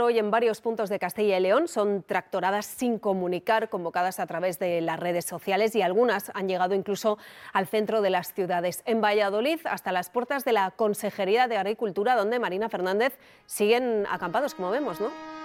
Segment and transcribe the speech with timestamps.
[0.00, 4.58] Hoy en varios puntos de Castilla y León son tractoradas sin comunicar, convocadas a través
[4.58, 7.18] de las redes sociales y algunas han llegado incluso
[7.52, 8.82] al centro de las ciudades.
[8.86, 14.54] En Valladolid, hasta las puertas de la Consejería de Agricultura, donde Marina Fernández siguen acampados,
[14.54, 15.39] como vemos, ¿no?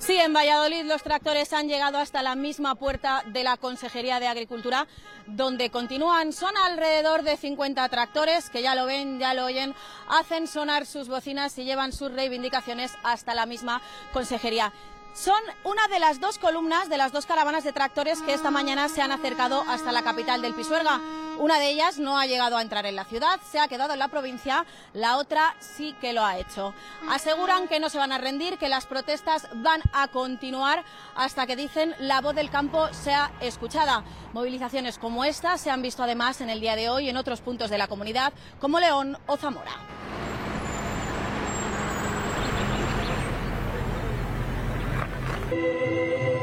[0.00, 4.28] Sí, en Valladolid los tractores han llegado hasta la misma puerta de la Consejería de
[4.28, 4.86] Agricultura,
[5.26, 6.32] donde continúan.
[6.32, 9.74] Son alrededor de 50 tractores que ya lo ven, ya lo oyen,
[10.08, 13.82] hacen sonar sus bocinas y llevan sus reivindicaciones hasta la misma
[14.14, 14.72] Consejería.
[15.12, 18.88] Son una de las dos columnas de las dos caravanas de tractores que esta mañana
[18.88, 21.00] se han acercado hasta la capital del Pisuerga.
[21.38, 23.98] Una de ellas no ha llegado a entrar en la ciudad, se ha quedado en
[23.98, 26.74] la provincia, la otra sí que lo ha hecho.
[27.08, 30.84] Aseguran que no se van a rendir, que las protestas van a continuar
[31.16, 34.04] hasta que dicen la voz del campo sea escuchada.
[34.32, 37.68] Movilizaciones como esta se han visto además en el día de hoy en otros puntos
[37.68, 39.72] de la comunidad, como León o Zamora.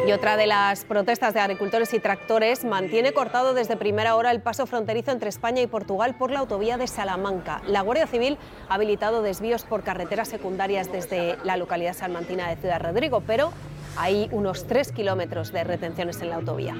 [0.07, 4.41] Y otra de las protestas de agricultores y tractores mantiene cortado desde primera hora el
[4.41, 7.61] paso fronterizo entre España y Portugal por la autovía de Salamanca.
[7.67, 8.37] La Guardia Civil
[8.69, 13.51] ha habilitado desvíos por carreteras secundarias desde la localidad salmantina de Ciudad Rodrigo, pero
[13.97, 16.75] hay unos tres kilómetros de retenciones en la autovía.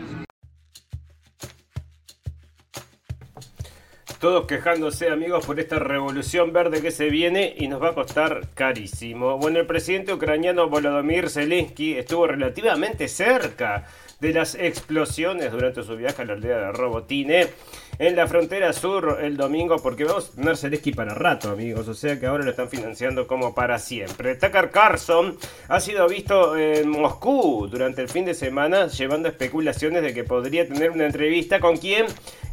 [4.19, 8.47] Todos quejándose, amigos, por esta revolución verde que se viene y nos va a costar
[8.55, 9.37] carísimo.
[9.37, 13.85] Bueno, el presidente ucraniano Volodymyr Zelensky estuvo relativamente cerca
[14.19, 17.47] de las explosiones durante su viaje a la aldea de Robotine
[17.99, 21.87] en la frontera sur el domingo, porque vamos a tener Zelensky para rato, amigos.
[21.87, 24.33] O sea que ahora lo están financiando como para siempre.
[24.33, 25.37] Tucker Carlson
[25.67, 30.67] ha sido visto en Moscú durante el fin de semana, llevando especulaciones de que podría
[30.67, 32.07] tener una entrevista con quien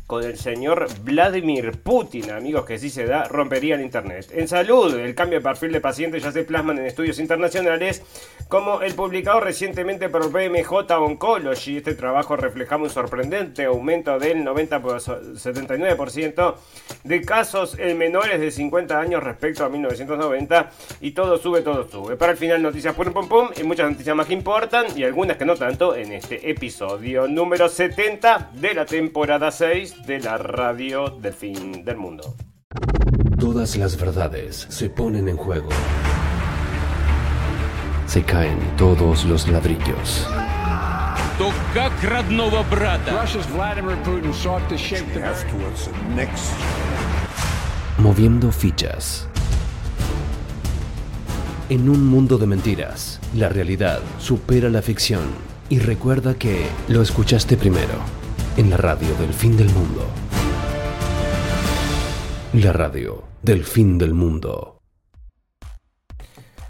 [0.06, 4.26] con el señor Vladimir Putin, amigos, que si se da, rompería el Internet.
[4.32, 8.02] En salud, el cambio de perfil de pacientes ya se plasman en estudios internacionales,
[8.48, 11.78] como el publicado recientemente por BMJ Oncology.
[11.78, 16.54] Este trabajo reflejaba un sorprendente aumento del 90-79%
[17.04, 20.70] de casos en menores de 50 años respecto a 1990,
[21.00, 22.16] y todo sube, todo sube.
[22.16, 25.38] Para el final, noticias pum pum pum, y muchas noticias más que importan, y algunas
[25.38, 31.09] que no tanto, en este episodio número 70 de la temporada 6 de la radio
[31.21, 32.35] del fin del mundo.
[33.39, 35.69] Todas las verdades se ponen en juego.
[38.07, 40.27] Se caen todos los ladrillos.
[41.37, 43.21] То как родного брата.
[43.21, 45.19] Russia's Vladimir Putin sought to shape the
[46.15, 46.51] next.
[47.99, 49.27] Moviendo fichas.
[51.69, 55.21] En un mundo de mentiras, la realidad supera la ficción.
[55.69, 58.19] Y recuerda que lo escuchaste primero
[58.56, 60.06] en la radio del fin del mundo.
[62.52, 64.73] La radio del fin del mundo.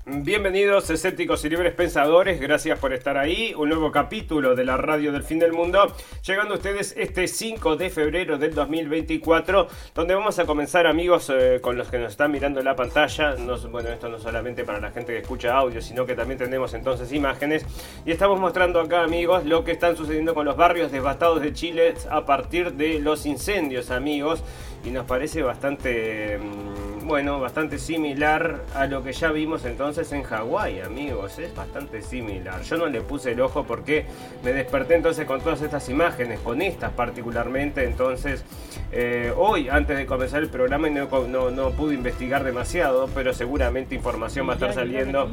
[0.06, 3.54] Bienvenidos escépticos y libres pensadores, gracias por estar ahí.
[3.56, 5.86] Un nuevo capítulo de la radio del fin del mundo,
[6.26, 11.58] llegando a ustedes este 5 de febrero del 2024, donde vamos a comenzar amigos eh,
[11.62, 13.36] con los que nos están mirando en la pantalla.
[13.36, 16.74] No, bueno, esto no solamente para la gente que escucha audio, sino que también tenemos
[16.74, 17.64] entonces imágenes.
[18.04, 21.94] Y estamos mostrando acá amigos lo que están sucediendo con los barrios devastados de Chile
[22.10, 24.42] a partir de los incendios amigos.
[24.84, 26.36] Y nos parece bastante...
[26.36, 31.38] Mm, bueno, bastante similar a lo que ya vimos entonces en Hawái, amigos.
[31.38, 32.62] Es bastante similar.
[32.62, 34.06] Yo no le puse el ojo porque
[34.42, 37.84] me desperté entonces con todas estas imágenes, con estas particularmente.
[37.84, 38.44] Entonces,
[38.90, 44.48] eh, hoy, antes de comenzar el programa, no, no, pude investigar demasiado, pero seguramente información
[44.48, 45.28] va a estar saliendo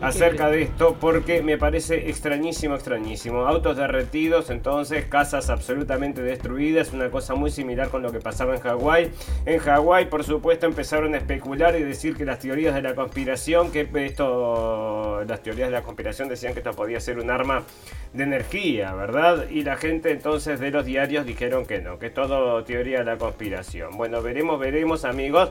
[0.00, 3.46] acerca de esto porque me parece extrañísimo, extrañísimo.
[3.46, 8.60] Autos derretidos, entonces, casas absolutamente destruidas, una cosa muy similar con lo que pasaba en
[8.60, 9.10] Hawái.
[9.46, 13.88] En Hawái, por supuesto, empezaron especular y decir que las teorías de la conspiración, que
[13.94, 17.64] esto, las teorías de la conspiración decían que esto podía ser un arma
[18.12, 19.48] de energía, ¿verdad?
[19.50, 23.04] Y la gente entonces de los diarios dijeron que no, que es todo teoría de
[23.04, 23.96] la conspiración.
[23.96, 25.50] Bueno, veremos, veremos amigos,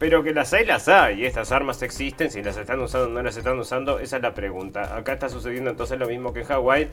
[0.00, 1.26] pero que las hay, las hay.
[1.26, 4.32] Estas armas existen, si las están usando o no las están usando, esa es la
[4.32, 4.96] pregunta.
[4.96, 6.88] Acá está sucediendo entonces lo mismo que en Hawái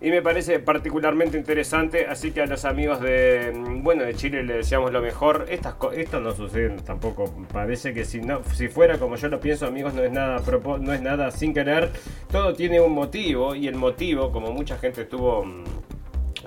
[0.00, 4.54] y me parece particularmente interesante, así que a los amigos de, bueno, de Chile le
[4.54, 5.46] deseamos lo mejor.
[5.48, 9.64] Estas, esto no sucede tampoco, parece que si, no, si fuera como yo lo pienso,
[9.64, 10.42] amigos, no es, nada,
[10.80, 11.92] no es nada sin querer.
[12.28, 15.64] Todo tiene un motivo y el motivo, como mucha gente estuvo mm,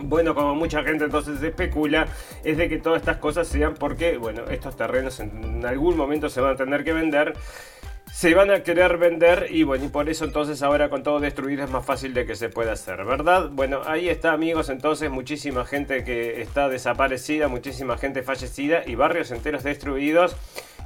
[0.04, 2.08] bueno, como mucha gente entonces especula,
[2.44, 6.42] es de que todas estas cosas sean porque, bueno, estos terrenos en algún momento se
[6.42, 7.34] van a tener que vender
[8.12, 11.64] se van a querer vender y bueno, y por eso entonces ahora con todo destruido
[11.64, 13.50] es más fácil de que se pueda hacer, ¿verdad?
[13.52, 19.32] Bueno, ahí está amigos, entonces muchísima gente que está desaparecida, muchísima gente fallecida y barrios
[19.32, 20.36] enteros destruidos.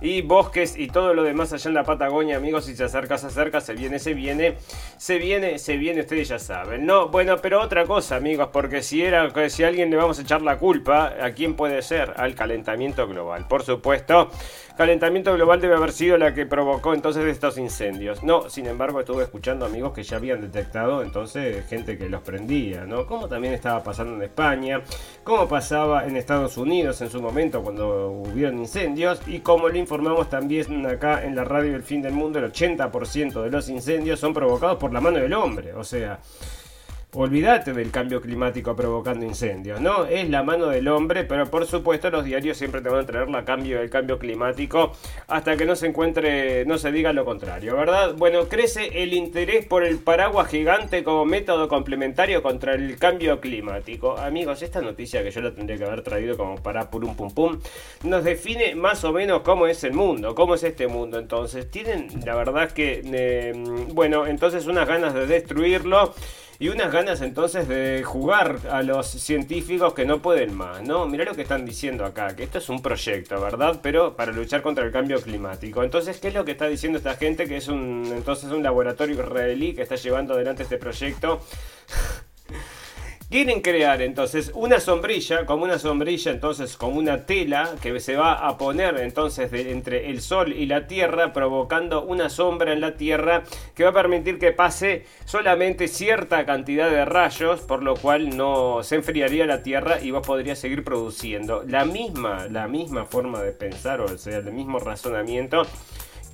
[0.01, 2.65] Y bosques y todo lo demás allá en la Patagonia, amigos.
[2.65, 4.57] Si se acerca, se acerca, se viene, se viene,
[4.97, 6.85] se viene, se viene, ustedes ya saben.
[6.85, 10.21] No, bueno, pero otra cosa, amigos, porque si era, si a alguien le vamos a
[10.21, 12.13] echar la culpa, ¿a quién puede ser?
[12.17, 13.47] Al calentamiento global.
[13.47, 14.29] Por supuesto,
[14.77, 18.23] calentamiento global debe haber sido la que provocó entonces estos incendios.
[18.23, 22.85] No, sin embargo, estuve escuchando amigos que ya habían detectado entonces gente que los prendía,
[22.85, 23.05] ¿no?
[23.05, 24.81] Como también estaba pasando en España,
[25.23, 30.31] como pasaba en Estados Unidos en su momento cuando hubieron incendios y como lo informamos
[30.31, 34.33] también acá en la radio del fin del mundo, el 80% de los incendios son
[34.33, 36.19] provocados por la mano del hombre, o sea,
[37.17, 40.03] Olvídate del cambio climático provocando incendios, ¿no?
[40.03, 43.29] Es la mano del hombre, pero por supuesto los diarios siempre te van a traer
[43.29, 44.91] la cambio del cambio climático
[45.29, 48.15] hasta que no se encuentre, no se diga lo contrario, ¿verdad?
[48.17, 54.17] Bueno, crece el interés por el paraguas gigante como método complementario contra el cambio climático.
[54.17, 57.59] Amigos, esta noticia que yo la tendría que haber traído como para purum pum pum,
[58.03, 61.17] nos define más o menos cómo es el mundo, cómo es este mundo.
[61.17, 63.53] Entonces, tienen la verdad que, eh,
[63.93, 66.13] bueno, entonces unas ganas de destruirlo
[66.59, 71.05] y unas ganas entonces de jugar a los científicos que no pueden más, ¿no?
[71.07, 73.79] Mirá lo que están diciendo acá, que esto es un proyecto, ¿verdad?
[73.81, 75.83] Pero para luchar contra el cambio climático.
[75.83, 77.47] Entonces, ¿qué es lo que está diciendo esta gente?
[77.47, 81.41] Que es un entonces un laboratorio israelí que está llevando adelante este proyecto.
[83.27, 88.33] Quieren crear entonces una sombrilla, como una sombrilla, entonces como una tela que se va
[88.33, 93.43] a poner entonces entre el sol y la tierra, provocando una sombra en la tierra
[93.73, 98.83] que va a permitir que pase solamente cierta cantidad de rayos, por lo cual no
[98.83, 101.63] se enfriaría la tierra y vos podrías seguir produciendo.
[101.67, 105.63] La misma, la misma forma de pensar, o sea, el mismo razonamiento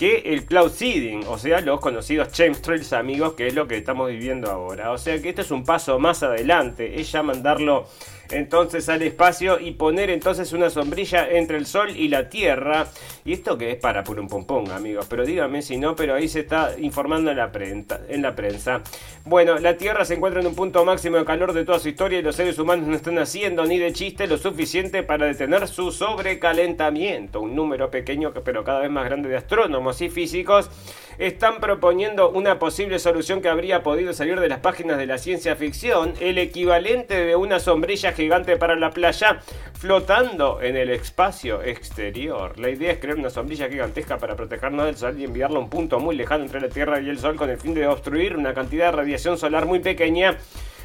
[0.01, 4.09] que el cloud seeding, o sea, los conocidos chemtrails amigos, que es lo que estamos
[4.09, 4.91] viviendo ahora.
[4.93, 7.85] O sea que este es un paso más adelante, es ya mandarlo
[8.31, 12.87] entonces al espacio y poner entonces una sombrilla entre el sol y la tierra.
[13.25, 16.27] Y esto que es para por un pompón, amigos, pero díganme si no, pero ahí
[16.27, 18.81] se está informando en la, prensa, en la prensa.
[19.25, 22.19] Bueno, la Tierra se encuentra en un punto máximo de calor de toda su historia
[22.19, 25.91] y los seres humanos no están haciendo ni de chiste lo suficiente para detener su
[25.91, 27.41] sobrecalentamiento.
[27.41, 30.69] Un número pequeño pero cada vez más grande de astrónomos y físicos
[31.17, 35.55] están proponiendo una posible solución que habría podido salir de las páginas de la ciencia
[35.55, 39.39] ficción, el equivalente de una sombrilla gigante para la playa
[39.73, 42.57] flotando en el espacio exterior.
[42.59, 45.69] La idea es crear una sombrilla gigantesca para protegernos del sol y enviarla a un
[45.69, 48.53] punto muy lejano entre la Tierra y el Sol con el fin de obstruir una
[48.53, 50.37] cantidad de radiación solar muy pequeña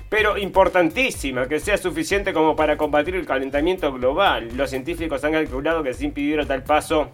[0.08, 4.48] pero importantísima, que sea suficiente como para combatir el calentamiento global.
[4.56, 7.10] Los científicos han calculado que si impidiera tal paso,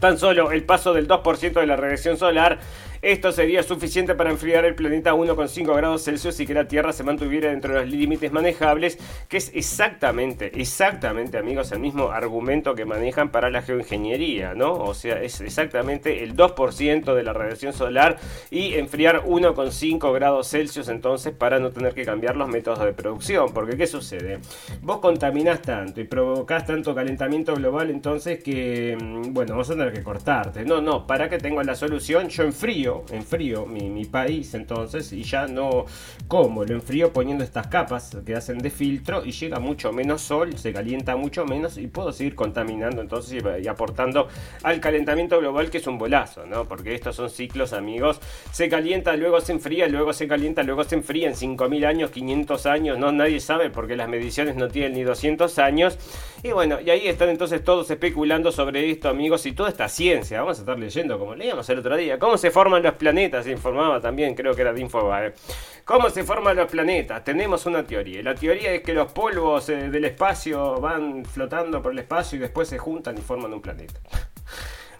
[0.00, 2.58] tan solo el paso del 2% de la radiación solar
[3.00, 6.92] esto sería suficiente para enfriar el planeta a 1,5 grados Celsius y que la Tierra
[6.92, 8.98] se mantuviera dentro de los límites manejables,
[9.28, 14.72] que es exactamente, exactamente, amigos, el mismo argumento que manejan para la geoingeniería, ¿no?
[14.72, 18.18] O sea, es exactamente el 2% de la radiación solar
[18.50, 23.52] y enfriar 1,5 grados Celsius entonces para no tener que cambiar los métodos de producción.
[23.52, 24.38] Porque, ¿qué sucede?
[24.82, 29.92] Vos contaminás tanto y provocás tanto calentamiento global entonces que, mm, bueno, vamos a tener
[29.92, 30.64] que cortarte.
[30.64, 35.22] No, no, para que tenga la solución, yo enfrío en frío mi, país entonces y
[35.22, 35.84] ya no
[36.28, 40.56] como, lo enfrío poniendo estas capas que hacen de filtro y llega mucho menos sol,
[40.56, 44.28] se calienta mucho menos y puedo seguir contaminando entonces y, aportando
[44.62, 46.66] al calentamiento global que es un bolazo, ¿no?
[46.66, 48.20] Porque estos son ciclos amigos,
[48.52, 52.66] se calienta, luego se enfría, luego se calienta, luego se enfría en 5000 años, 500
[52.66, 55.98] años, no nadie sabe porque las mediciones no tienen ni 200 años.
[56.42, 60.40] Y bueno, y ahí están entonces todos especulando sobre esto amigos y toda esta ciencia,
[60.40, 62.50] vamos a estar leyendo como leíamos el otro día, cómo se
[62.82, 65.32] los planetas, se informaba también, creo que era de Infobae.
[65.84, 67.24] ¿Cómo se forman los planetas?
[67.24, 68.22] Tenemos una teoría.
[68.22, 72.40] La teoría es que los polvos eh, del espacio van flotando por el espacio y
[72.40, 73.98] después se juntan y forman un planeta.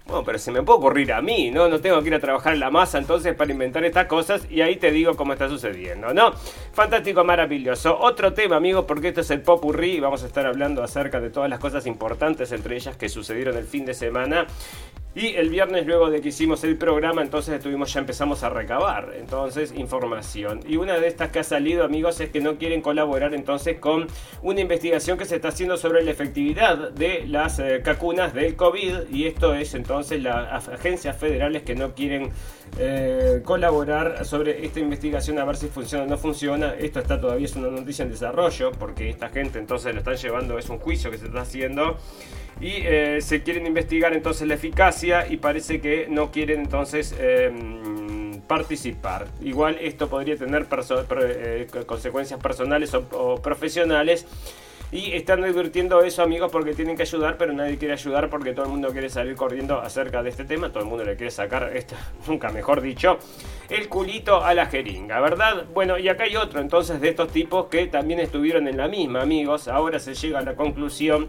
[0.09, 1.69] Bueno, pero se me puede ocurrir a mí, ¿no?
[1.69, 4.63] No tengo que ir a trabajar en la masa entonces para inventar estas cosas y
[4.63, 6.33] ahí te digo cómo está sucediendo, ¿no?
[6.73, 7.99] Fantástico, maravilloso.
[8.01, 11.29] Otro tema, amigos, porque esto es el popurrí y vamos a estar hablando acerca de
[11.29, 14.47] todas las cosas importantes, entre ellas que sucedieron el fin de semana.
[15.19, 19.15] Y el viernes, luego de que hicimos el programa, entonces estuvimos, ya empezamos a recabar,
[19.19, 20.61] entonces, información.
[20.65, 24.07] Y una de estas que ha salido, amigos, es que no quieren colaborar entonces con
[24.43, 29.11] una investigación que se está haciendo sobre la efectividad de las eh, cacunas del COVID.
[29.11, 32.31] Y esto es entonces las agencias federales que no quieren
[32.79, 36.75] eh, colaborar sobre esta investigación a ver si funciona o no funciona.
[36.75, 40.59] Esto está todavía es una noticia en desarrollo, porque esta gente entonces lo están llevando,
[40.59, 41.97] es un juicio que se está haciendo
[42.61, 48.41] y eh, se quieren investigar entonces la eficacia y parece que no quieren entonces em,
[48.43, 49.27] participar.
[49.41, 54.27] Igual esto podría tener eh, consecuencias personales o, profesionales.
[54.91, 58.65] Y están advirtiendo eso, amigos, porque tienen que ayudar, pero nadie quiere ayudar porque todo
[58.65, 60.71] el mundo quiere salir corriendo acerca de este tema.
[60.71, 61.95] Todo el mundo le quiere sacar, esto,
[62.27, 63.19] nunca mejor dicho,
[63.71, 65.67] el culito a la jeringa, ¿verdad?
[65.75, 69.23] Bueno, y acá hay otro entonces de estos tipos que también estuvieron en la misma,
[69.23, 69.69] amigos.
[69.69, 71.29] Ahora se llega a la conclusión,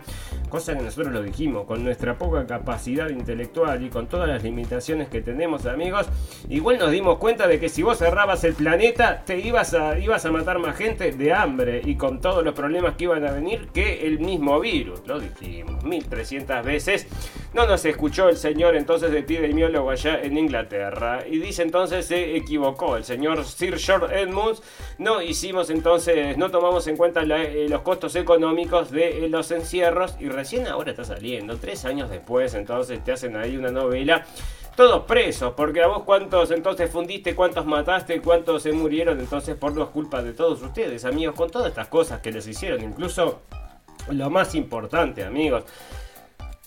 [0.50, 5.10] cosa que nosotros lo dijimos, con nuestra poca capacidad intelectual y con todas las limitaciones
[5.10, 6.08] que tenemos, amigos,
[6.50, 10.26] igual nos dimos cuenta de que si vos cerrabas el planeta, te ibas a, ibas
[10.26, 13.68] a matar más gente de hambre y con todos los problemas que iban a venir
[13.74, 15.02] que el mismo virus.
[15.06, 17.08] Lo dijimos 1300 veces.
[17.54, 21.24] No nos escuchó el señor entonces epidemiólogo allá en Inglaterra.
[21.30, 24.62] Y dice entonces equivocó el señor Sir George Edmunds.
[24.98, 30.16] No hicimos entonces, no tomamos en cuenta eh, los costos económicos de eh, los encierros.
[30.20, 31.58] Y recién ahora está saliendo.
[31.58, 34.26] Tres años después entonces te hacen ahí una novela
[34.76, 39.76] todos presos, porque a vos cuántos entonces fundiste, cuántos mataste, cuántos se murieron entonces por
[39.78, 43.42] las culpas de todos ustedes, amigos, con todas estas cosas que les hicieron, incluso
[44.10, 45.66] lo más importante, amigos.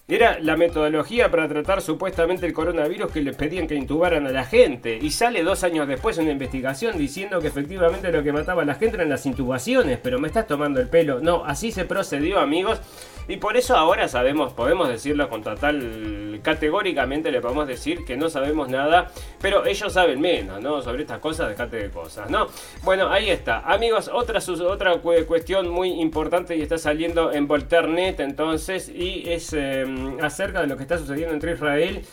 [0.09, 4.45] Era la metodología para tratar supuestamente el coronavirus que les pedían que intubaran a la
[4.45, 4.99] gente.
[5.01, 8.75] Y sale dos años después una investigación diciendo que efectivamente lo que mataba a la
[8.75, 10.01] gente eran las intubaciones.
[10.03, 11.21] Pero me estás tomando el pelo.
[11.21, 12.81] No, así se procedió, amigos.
[13.29, 18.29] Y por eso ahora sabemos, podemos decirlo con total categóricamente, le podemos decir que no
[18.29, 19.11] sabemos nada,
[19.41, 20.83] pero ellos saben menos, ¿no?
[20.83, 22.49] Sobre estas cosas, dejate de cosas, ¿no?
[22.83, 23.61] Bueno, ahí está.
[23.61, 30.19] Amigos, otra, otra cuestión muy importante y está saliendo en Volternet entonces, y es em,
[30.21, 32.05] acerca de lo que está sucediendo entre Israel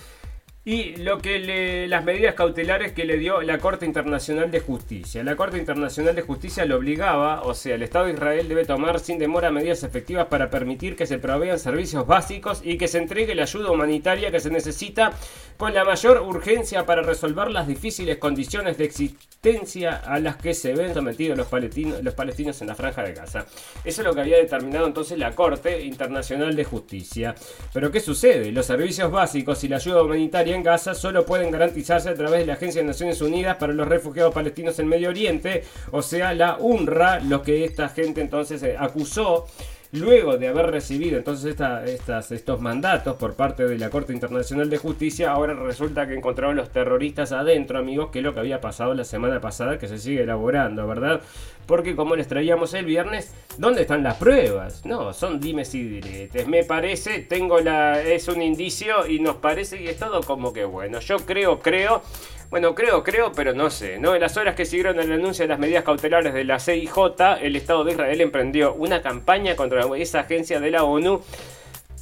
[0.66, 5.24] y lo que le, las medidas cautelares que le dio la Corte Internacional de Justicia.
[5.24, 9.00] La Corte Internacional de Justicia lo obligaba, o sea, el Estado de Israel debe tomar
[9.00, 13.36] sin demora medidas efectivas para permitir que se provean servicios básicos y que se entregue
[13.36, 15.14] la ayuda humanitaria que se necesita
[15.56, 20.74] con la mayor urgencia para resolver las difíciles condiciones de existencia a las que se
[20.74, 23.46] ven sometidos los palestinos, los palestinos en la franja de Gaza.
[23.86, 27.34] Eso es lo que había determinado entonces la Corte Internacional de Justicia.
[27.74, 28.52] Pero ¿qué sucede?
[28.52, 32.46] Los servicios básicos y la ayuda humanitaria en Gaza solo pueden garantizarse a través de
[32.46, 36.58] la Agencia de Naciones Unidas para los Refugiados Palestinos en Medio Oriente, o sea, la
[36.58, 39.46] UNRWA, lo que esta gente entonces eh, acusó
[39.92, 41.56] luego de haber recibido entonces
[41.86, 46.56] estas, estos mandatos por parte de la Corte Internacional de Justicia, ahora resulta que encontraron
[46.56, 49.98] los terroristas adentro, amigos, que es lo que había pasado la semana pasada, que se
[49.98, 51.22] sigue elaborando, ¿verdad?
[51.66, 54.86] Porque como les traíamos el viernes, ¿dónde están las pruebas?
[54.86, 56.48] No, son dimes y diretes.
[56.48, 60.66] Me parece, tengo la, es un indicio y nos parece y es todo como que
[60.66, 61.00] bueno.
[61.00, 62.02] Yo creo, creo
[62.50, 64.00] bueno, creo, creo, pero no sé.
[64.00, 64.16] ¿no?
[64.16, 66.98] En las horas que siguieron el anuncio de las medidas cautelares de la CIJ,
[67.42, 71.22] el Estado de Israel emprendió una campaña contra esa agencia de la ONU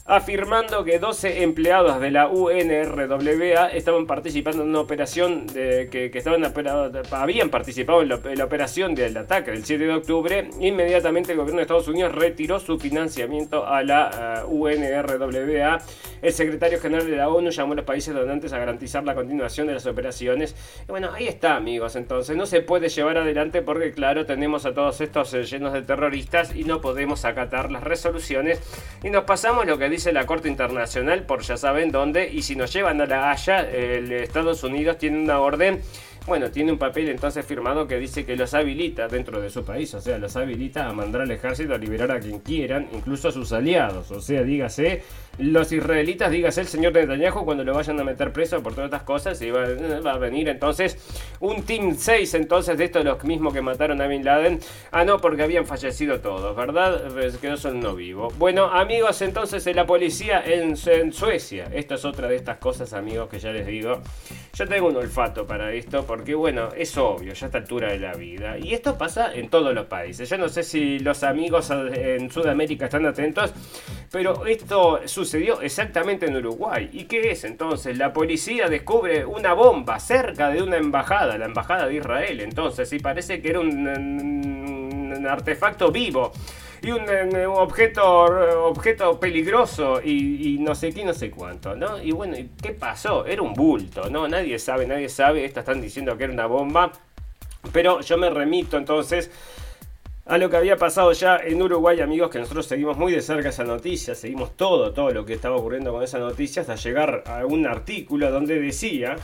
[0.07, 6.43] afirmando que 12 empleados de la UNRWA estaban participando en una operación que, estaban
[7.11, 10.49] habían participado en la, operación del ataque del 7 de octubre.
[10.61, 15.79] Inmediatamente el gobierno de Estados Unidos retiró su financiamiento a la uh, UNRWA.
[16.21, 19.67] El secretario general de la ONU llamó a los países donantes a garantizar la continuación
[19.67, 20.55] de las operaciones.
[20.87, 21.97] Y bueno, ahí está, amigos.
[21.97, 25.81] Entonces, no se puede llevar adelante porque, claro, tenemos a todos estos eh, llenos de
[25.81, 28.61] terroristas y no podemos acatar las resoluciones.
[29.03, 32.43] Y nos pasamos lo que dice dice la Corte Internacional por ya saben dónde, y
[32.43, 35.81] si nos llevan a la Haya, el Estados Unidos tiene una orden
[36.27, 39.93] bueno, tiene un papel entonces firmado que dice que los habilita dentro de su país,
[39.93, 43.31] o sea, los habilita a mandar al ejército a liberar a quien quieran, incluso a
[43.31, 45.03] sus aliados, o sea, dígase,
[45.37, 49.03] los israelitas, dígase el señor Netanyahu cuando lo vayan a meter preso por todas estas
[49.03, 50.97] cosas, y va, a venir entonces
[51.39, 54.59] un Team 6 entonces de estos los mismos que mataron a Bin Laden,
[54.91, 57.03] ah no, porque habían fallecido todos, ¿verdad?
[57.39, 58.33] Quedó solo no vivo.
[58.37, 63.29] Bueno, amigos, entonces la policía en, en Suecia, esta es otra de estas cosas, amigos,
[63.29, 64.01] que ya les digo,
[64.53, 67.99] yo tengo un olfato para esto, porque bueno, es obvio, ya a esta altura de
[67.99, 68.57] la vida.
[68.57, 70.29] Y esto pasa en todos los países.
[70.29, 73.53] Yo no sé si los amigos en Sudamérica están atentos,
[74.11, 76.89] pero esto sucedió exactamente en Uruguay.
[76.91, 77.97] ¿Y qué es entonces?
[77.97, 82.41] La policía descubre una bomba cerca de una embajada, la embajada de Israel.
[82.41, 86.31] Entonces, y parece que era un, artefacto vivo
[86.81, 87.05] y un,
[87.47, 88.03] objeto,
[88.65, 92.01] objeto peligroso y, no sé qué, no sé cuánto, ¿no?
[92.01, 93.25] Y bueno, ¿qué pasó?
[93.25, 94.27] Era un bulto, ¿no?
[94.27, 95.45] Nadie sabe, nadie sabe.
[95.45, 96.91] Estas están diciendo que era una bomba.
[97.73, 99.29] Pero yo me remito entonces
[100.25, 103.49] a lo que había pasado ya en Uruguay, amigos, que nosotros seguimos muy de cerca
[103.49, 107.45] esa noticia, seguimos todo, todo lo que estaba ocurriendo con esa noticia, hasta llegar a
[107.45, 109.15] un artículo donde decía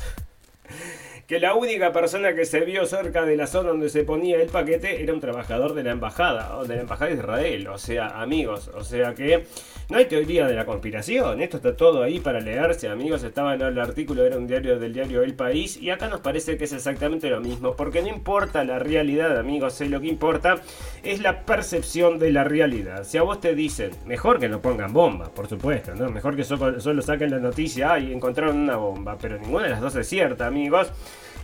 [1.27, 4.49] que la única persona que se vio cerca de la zona donde se ponía el
[4.49, 8.21] paquete era un trabajador de la embajada, o de la embajada de Israel, o sea,
[8.21, 9.45] amigos, o sea que
[9.89, 13.61] no hay teoría de la conspiración, esto está todo ahí para leerse, amigos, estaba en
[13.61, 16.73] el artículo, era un diario del diario El País, y acá nos parece que es
[16.73, 20.55] exactamente lo mismo, porque no importa la realidad, amigos, lo que importa
[21.03, 23.03] es la percepción de la realidad.
[23.03, 26.09] Si a vos te dicen, mejor que no pongan bomba, por supuesto, ¿no?
[26.09, 29.81] Mejor que solo, solo saquen la noticia, y encontraron una bomba, pero ninguna de las
[29.81, 30.91] dos es cierta, amigos.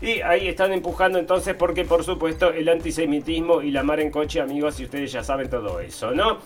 [0.02, 4.40] Y ahí están empujando entonces porque por supuesto el antisemitismo y la mar en coche,
[4.40, 6.40] amigos, y ustedes ya saben todo eso, ¿no?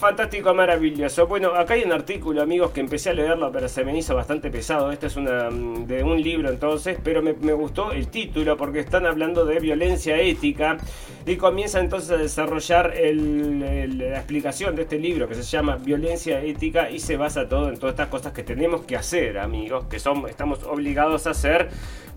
[0.00, 1.26] Fantástico, maravilloso.
[1.26, 4.50] Bueno, acá hay un artículo, amigos, que empecé a leerlo, pero se me hizo bastante
[4.50, 4.90] pesado.
[4.90, 9.44] Este es mm, de un libro entonces, pero me, gustó el título porque están hablando
[9.44, 10.78] de violencia ética
[11.26, 16.88] y comienza entonces a desarrollar la explicación de este libro que se llama Violencia ética
[16.88, 20.26] y se basa todo en todas estas cosas que tenemos que hacer, amigos, que son,
[20.26, 21.68] estamos obligados a hacer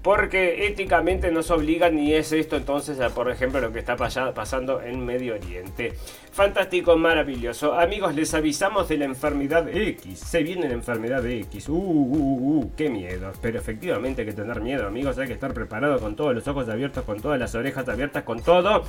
[0.04, 5.04] porque éticamente nos obliga ni es esto entonces, por ejemplo, lo que está pasando en
[5.04, 5.94] Medio Oriente.
[6.34, 7.73] Fantástico, maravilloso.
[7.80, 10.20] Amigos, les avisamos de la enfermedad X.
[10.20, 11.70] Se viene la enfermedad X.
[11.70, 13.32] Uh, uh, uh, uh, qué miedo.
[13.42, 15.18] Pero efectivamente hay que tener miedo, amigos.
[15.18, 18.42] Hay que estar preparado con todos los ojos abiertos, con todas las orejas abiertas, con
[18.42, 18.84] todo.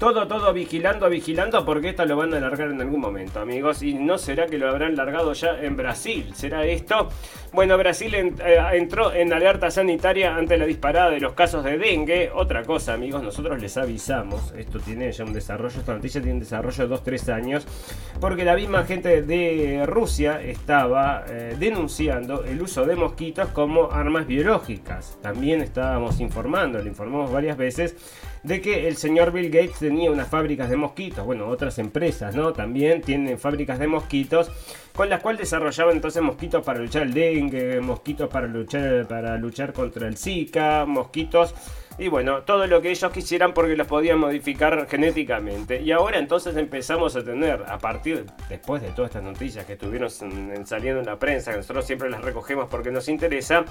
[0.00, 3.82] Todo, todo vigilando, vigilando, porque esto lo van a largar en algún momento, amigos.
[3.82, 6.30] Y no será que lo habrán largado ya en Brasil.
[6.34, 7.10] ¿Será esto?
[7.52, 8.32] Bueno, Brasil eh,
[8.72, 12.30] entró en alerta sanitaria ante la disparada de los casos de dengue.
[12.32, 14.54] Otra cosa, amigos, nosotros les avisamos.
[14.56, 17.66] Esto tiene ya un desarrollo, esta noticia tiene un desarrollo de 2-3 años.
[18.22, 24.26] Porque la misma gente de Rusia estaba eh, denunciando el uso de mosquitos como armas
[24.26, 25.18] biológicas.
[25.20, 27.96] También estábamos informando, le informamos varias veces
[28.42, 32.52] de que el señor Bill Gates tenía unas fábricas de mosquitos, bueno, otras empresas, ¿no?
[32.52, 34.50] También tienen fábricas de mosquitos
[34.94, 39.72] con las cuales desarrollaban entonces mosquitos para luchar el dengue, mosquitos para luchar para luchar
[39.72, 41.54] contra el Zika, mosquitos
[41.98, 45.82] y bueno, todo lo que ellos quisieran porque los podían modificar genéticamente.
[45.82, 50.08] Y ahora entonces empezamos a tener, a partir, después de todas estas noticias que estuvieron
[50.10, 53.64] saliendo en la prensa, que nosotros siempre las recogemos porque nos interesa,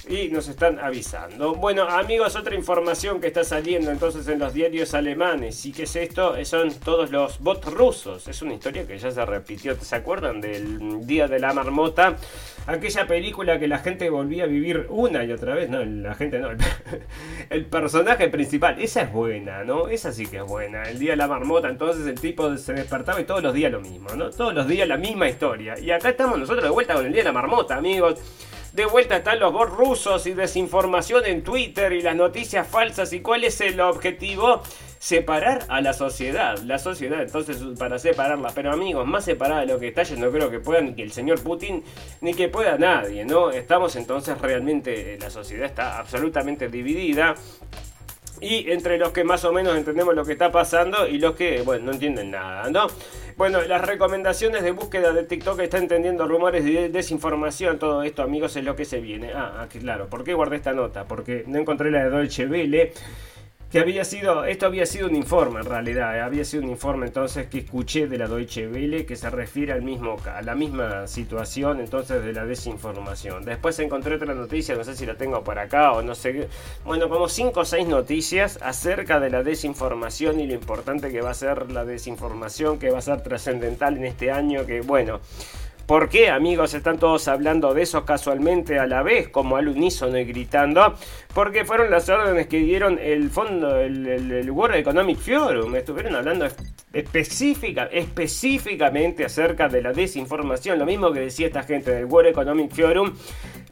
[0.07, 1.55] y nos están avisando.
[1.55, 5.65] Bueno, amigos, otra información que está saliendo entonces en los diarios alemanes.
[5.65, 6.35] ¿Y qué es esto?
[6.45, 8.27] Son todos los bots rusos.
[8.27, 9.75] Es una historia que ya se repitió.
[9.79, 12.17] ¿Se acuerdan del Día de la Marmota?
[12.67, 15.69] Aquella película que la gente volvía a vivir una y otra vez.
[15.69, 16.49] No, la gente no.
[17.49, 18.81] El personaje principal.
[18.81, 19.87] Esa es buena, ¿no?
[19.87, 20.83] Esa sí que es buena.
[20.83, 21.69] El Día de la Marmota.
[21.69, 24.29] Entonces el tipo se despertaba y todos los días lo mismo, ¿no?
[24.29, 25.79] Todos los días la misma historia.
[25.79, 28.19] Y acá estamos nosotros de vuelta con el Día de la Marmota, amigos.
[28.73, 33.13] De vuelta están los bots rusos y desinformación en Twitter y las noticias falsas.
[33.13, 34.63] ¿Y cuál es el objetivo?
[34.97, 36.57] Separar a la sociedad.
[36.57, 38.51] La sociedad, entonces, para separarla.
[38.55, 41.43] Pero amigos, más separada de lo que está, no creo que pueda ni el señor
[41.43, 41.83] Putin
[42.21, 43.51] ni que pueda nadie, ¿no?
[43.51, 47.35] Estamos entonces realmente, la sociedad está absolutamente dividida
[48.43, 51.61] y entre los que más o menos entendemos lo que está pasando y los que,
[51.61, 52.87] bueno, no entienden nada, ¿no?
[53.37, 58.55] Bueno, las recomendaciones de búsqueda de TikTok están entendiendo rumores de desinformación, todo esto, amigos,
[58.55, 59.31] es lo que se viene.
[59.33, 61.05] Ah, ah claro, ¿por qué guardé esta nota?
[61.05, 62.93] Porque no encontré la de Deutsche Welle
[63.73, 67.07] que había sido, esto había sido un informe en realidad, eh, había sido un informe
[67.07, 71.07] entonces que escuché de la Deutsche Welle que se refiere al mismo, a la misma
[71.07, 73.43] situación entonces de la desinformación.
[73.43, 76.49] Después encontré otra noticia, no sé si la tengo por acá o no sé,
[76.85, 81.31] bueno, como 5 o 6 noticias acerca de la desinformación y lo importante que va
[81.31, 85.19] a ser la desinformación, que va a ser trascendental en este año, que bueno...
[85.85, 90.17] ¿Por qué, amigos, están todos hablando de eso casualmente a la vez, como al unísono
[90.17, 90.95] y gritando?
[91.33, 95.75] Porque fueron las órdenes que dieron el fondo, el, World Economic Forum.
[95.75, 96.47] Estuvieron hablando
[96.93, 102.71] específica, específicamente acerca de la desinformación, lo mismo que decía esta gente del World Economic
[102.71, 103.13] Forum,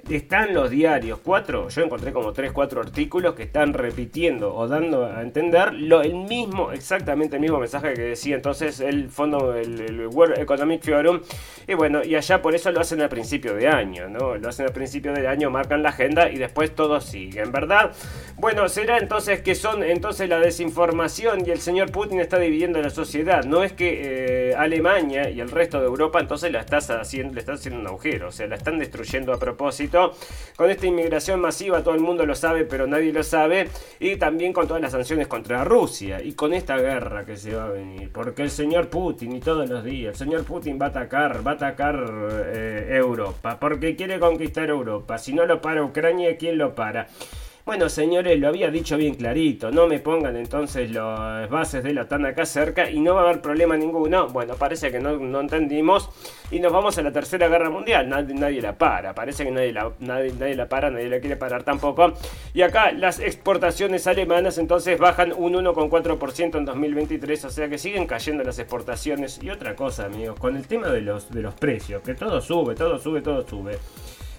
[0.09, 5.05] están los diarios, cuatro, yo encontré como tres, cuatro artículos que están repitiendo o dando
[5.05, 10.07] a entender lo, el mismo, exactamente el mismo mensaje que decía entonces el fondo, el,
[10.11, 11.21] World Economic Forum,
[11.67, 14.35] y bueno, y allá por eso lo hacen al principio de año, ¿no?
[14.35, 17.91] Lo hacen al principio de año, marcan la agenda y después todo sigue, verdad.
[18.37, 22.89] Bueno, será entonces que son entonces la desinformación y el señor Putin está dividiendo la
[22.89, 27.33] sociedad, no es que eh, Alemania y el resto de Europa entonces la estás haciendo,
[27.35, 29.90] le están haciendo un agujero, o sea, la están destruyendo a propósito
[30.55, 33.69] con esta inmigración masiva, todo el mundo lo sabe, pero nadie lo sabe.
[33.99, 36.21] Y también con todas las sanciones contra Rusia.
[36.21, 38.11] Y con esta guerra que se va a venir.
[38.11, 41.51] Porque el señor Putin, y todos los días, el señor Putin va a atacar, va
[41.51, 42.05] a atacar
[42.53, 43.57] eh, Europa.
[43.59, 45.17] Porque quiere conquistar Europa.
[45.17, 47.07] Si no lo para Ucrania, ¿quién lo para?
[47.63, 52.01] Bueno, señores, lo había dicho bien clarito, no me pongan entonces las bases de la
[52.03, 54.27] OTAN acá cerca y no va a haber problema ninguno.
[54.29, 56.09] Bueno, parece que no, entendimos
[56.49, 59.91] y nos vamos a la Tercera Guerra Mundial, nadie, la para, parece que nadie la,
[59.99, 62.13] nadie la para, nadie la quiere parar tampoco.
[62.55, 68.07] Y acá las exportaciones alemanas entonces bajan un 1,4% en 2023, o sea que siguen
[68.07, 69.39] cayendo las exportaciones.
[69.39, 72.73] Y otra cosa, amigos, con el tema de los, de los precios, que todo sube,
[72.73, 73.77] todo sube, todo sube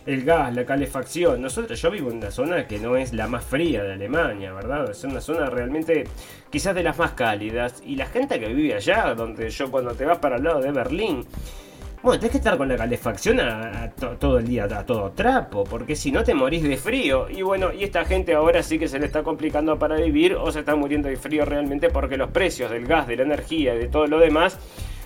[0.07, 1.41] el gas, la calefacción.
[1.41, 4.91] Nosotros, yo vivo en una zona que no es la más fría de Alemania, ¿verdad?
[4.91, 6.05] Es una zona realmente
[6.51, 7.83] quizás de las más cálidas.
[7.87, 10.73] Y la gente que vive allá, donde yo cuando te vas para el lado de
[10.73, 11.27] Berlín,
[12.03, 13.89] bueno, tenés que estar con la calefacción a,
[14.19, 17.31] todo el día, a todo trapo, porque si no te morís de frío.
[17.31, 20.51] Y bueno, y esta gente ahora sí que se le está complicando para vivir o
[20.51, 23.79] se está muriendo de frío realmente porque los precios del gas, de la energía y
[23.79, 24.59] de todo lo demás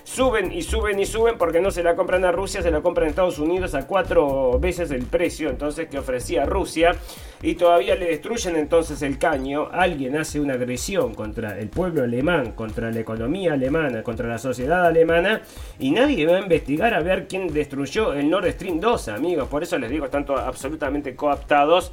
[0.07, 3.07] suben y suben y suben porque no se la compran a Rusia, se la compran
[3.07, 6.95] a Estados Unidos a cuatro veces el precio entonces que ofrecía Rusia
[7.41, 9.67] y todavía le destruyen entonces el caño.
[9.69, 14.85] Alguien hace una agresión contra el pueblo alemán, contra la economía alemana, contra la sociedad
[14.85, 15.41] alemana
[15.77, 19.49] y nadie va a investigar a ver quién destruyó el Nord Stream 2, amigos.
[19.49, 21.91] Por eso les digo, están absolutamente coaptados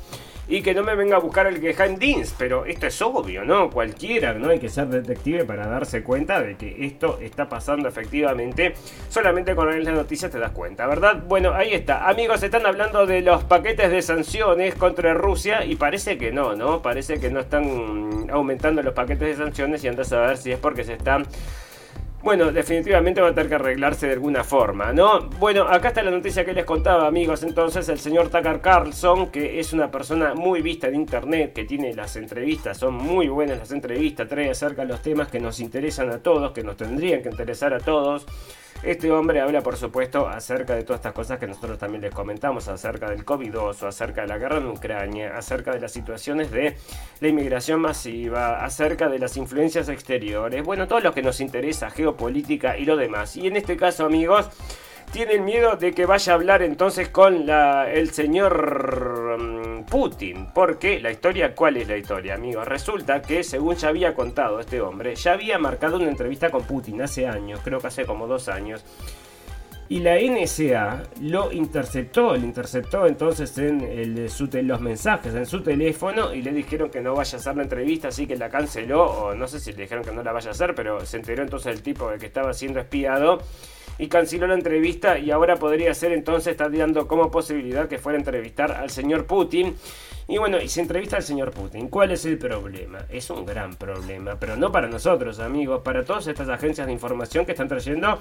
[0.48, 3.70] y que no me venga a buscar el Geheim Dienst, pero esto es obvio, ¿no?
[3.70, 4.50] Cualquiera, ¿no?
[4.50, 8.74] Hay que ser detective para darse cuenta de que esto está pasando efectivamente.
[9.08, 11.22] Solamente con leer las noticias te das cuenta, ¿verdad?
[11.26, 12.08] Bueno, ahí está.
[12.08, 16.82] Amigos, están hablando de los paquetes de sanciones contra Rusia y parece que no, ¿no?
[16.82, 20.58] Parece que no están aumentando los paquetes de sanciones y andas a ver si es
[20.58, 21.26] porque se están
[22.24, 25.28] bueno, definitivamente va a tener que arreglarse de alguna forma, ¿no?
[25.38, 27.42] Bueno, acá está la noticia que les contaba, amigos.
[27.42, 31.92] Entonces, el señor Tucker Carlson, que es una persona muy vista en internet, que tiene
[31.92, 36.18] las entrevistas, son muy buenas las entrevistas, trae acerca los temas que nos interesan a
[36.18, 38.24] todos, que nos tendrían que interesar a todos.
[38.82, 42.68] Este hombre habla, por supuesto, acerca de todas estas cosas que nosotros también les comentamos,
[42.68, 46.76] acerca del COVID-2, acerca de la guerra en Ucrania, acerca de las situaciones de
[47.20, 52.76] la inmigración masiva, acerca de las influencias exteriores, bueno, todo lo que nos interesa, geopolítica
[52.76, 53.36] y lo demás.
[53.36, 54.50] Y en este caso, amigos,
[55.12, 60.48] tienen miedo de que vaya a hablar entonces con la, el señor mm, Putin.
[60.54, 62.66] Porque la historia, ¿cuál es la historia, amigos?
[62.66, 67.02] Resulta que, según ya había contado este hombre, ya había marcado una entrevista con Putin
[67.02, 68.84] hace años, creo que hace como dos años.
[69.86, 76.40] Y la NSA lo interceptó, lo interceptó entonces en los mensajes en su teléfono y
[76.40, 79.46] le dijeron que no vaya a hacer la entrevista, así que la canceló, o no
[79.46, 81.82] sé si le dijeron que no la vaya a hacer, pero se enteró entonces el
[81.82, 83.42] tipo de que estaba siendo espiado
[83.98, 88.16] y canceló la entrevista y ahora podría ser entonces, está dando como posibilidad que fuera
[88.16, 89.74] a entrevistar al señor Putin.
[90.26, 91.88] Y bueno, y se entrevista al señor Putin.
[91.88, 93.00] ¿Cuál es el problema?
[93.10, 97.44] Es un gran problema, pero no para nosotros, amigos, para todas estas agencias de información
[97.44, 98.18] que están trayendo,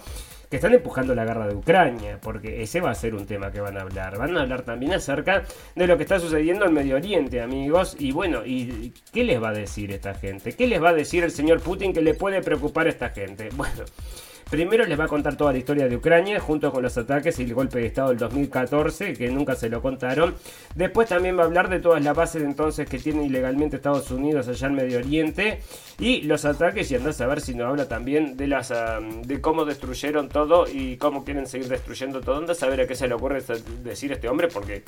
[0.50, 3.62] que están empujando la guerra de Ucrania, porque ese va a ser un tema que
[3.62, 4.18] van a hablar.
[4.18, 5.44] Van a hablar también acerca
[5.76, 7.96] de lo que está sucediendo en Medio Oriente, amigos.
[7.98, 10.52] Y bueno, ¿y qué les va a decir esta gente?
[10.52, 13.48] ¿Qué les va a decir el señor Putin que le puede preocupar a esta gente?
[13.56, 13.86] Bueno.
[14.54, 17.42] Primero les va a contar toda la historia de Ucrania, junto con los ataques y
[17.42, 20.36] el golpe de Estado del 2014, que nunca se lo contaron.
[20.76, 24.48] Después también va a hablar de todas las bases entonces que tiene ilegalmente Estados Unidos
[24.48, 25.60] allá en Medio Oriente
[25.98, 28.72] y los ataques y andás a ver si no habla también de las
[29.24, 32.38] de cómo destruyeron todo y cómo quieren seguir destruyendo todo.
[32.38, 33.42] Andás a ver a qué se le ocurre
[33.82, 34.84] decir este hombre porque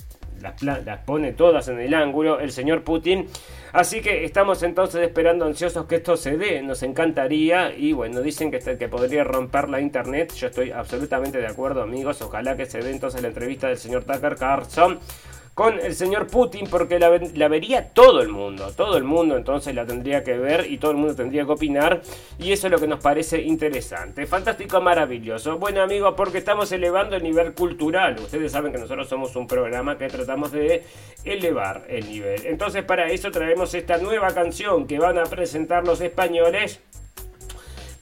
[0.62, 3.28] las pone todas en el ángulo el señor Putin.
[3.76, 6.62] Así que estamos entonces esperando ansiosos que esto se dé.
[6.62, 10.34] Nos encantaría y bueno, dicen que, que podría romper la internet.
[10.34, 12.22] Yo estoy absolutamente de acuerdo amigos.
[12.22, 14.98] Ojalá que se dé entonces la entrevista del señor Tucker Carlson
[15.56, 19.86] con el señor Putin porque la, vería todo el mundo, todo el mundo entonces la
[19.86, 22.02] tendría que ver y todo el mundo tendría que opinar
[22.38, 25.58] y eso es lo que nos parece interesante, fantástico, maravilloso.
[25.58, 29.98] Bueno amigos, porque estamos elevando el nivel cultural, ustedes saben que nosotros somos un programa
[29.98, 30.84] que tratamos de
[31.24, 36.02] elevar el nivel, entonces para eso traemos esta nueva canción que van a presentar los
[36.02, 36.82] españoles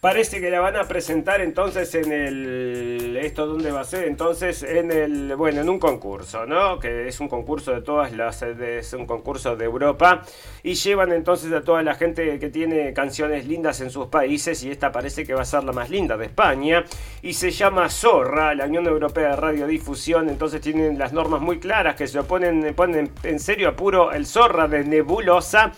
[0.04, 3.16] Parece que la van a presentar entonces en el.
[3.24, 4.04] ¿Esto dónde va a ser?
[4.04, 5.34] Entonces en el.
[5.38, 6.78] Bueno, en un concurso, ¿no?
[6.78, 8.42] Que es un concurso de todas las.
[8.42, 10.24] Es un concurso de Europa.
[10.62, 14.62] Y llevan entonces a toda la gente que tiene canciones lindas en sus países.
[14.66, 16.84] Y esta parece que va a ser la más linda de España.
[17.22, 20.28] Y se llama Zorra, la Unión Europea de Radiodifusión.
[20.28, 24.68] Entonces tienen las normas muy claras que se oponen, ponen en serio apuro el Zorra
[24.68, 25.72] de Nebulosa.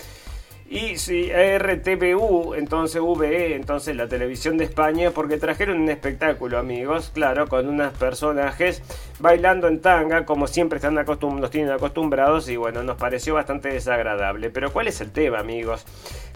[0.68, 7.12] Y si RTVU, entonces VE, entonces la televisión de España, porque trajeron un espectáculo, amigos,
[7.14, 8.82] claro, con unos personajes
[9.20, 13.70] bailando en tanga, como siempre están acostum nos tienen acostumbrados, y bueno, nos pareció bastante
[13.70, 14.50] desagradable.
[14.50, 15.86] Pero ¿cuál es el tema, amigos?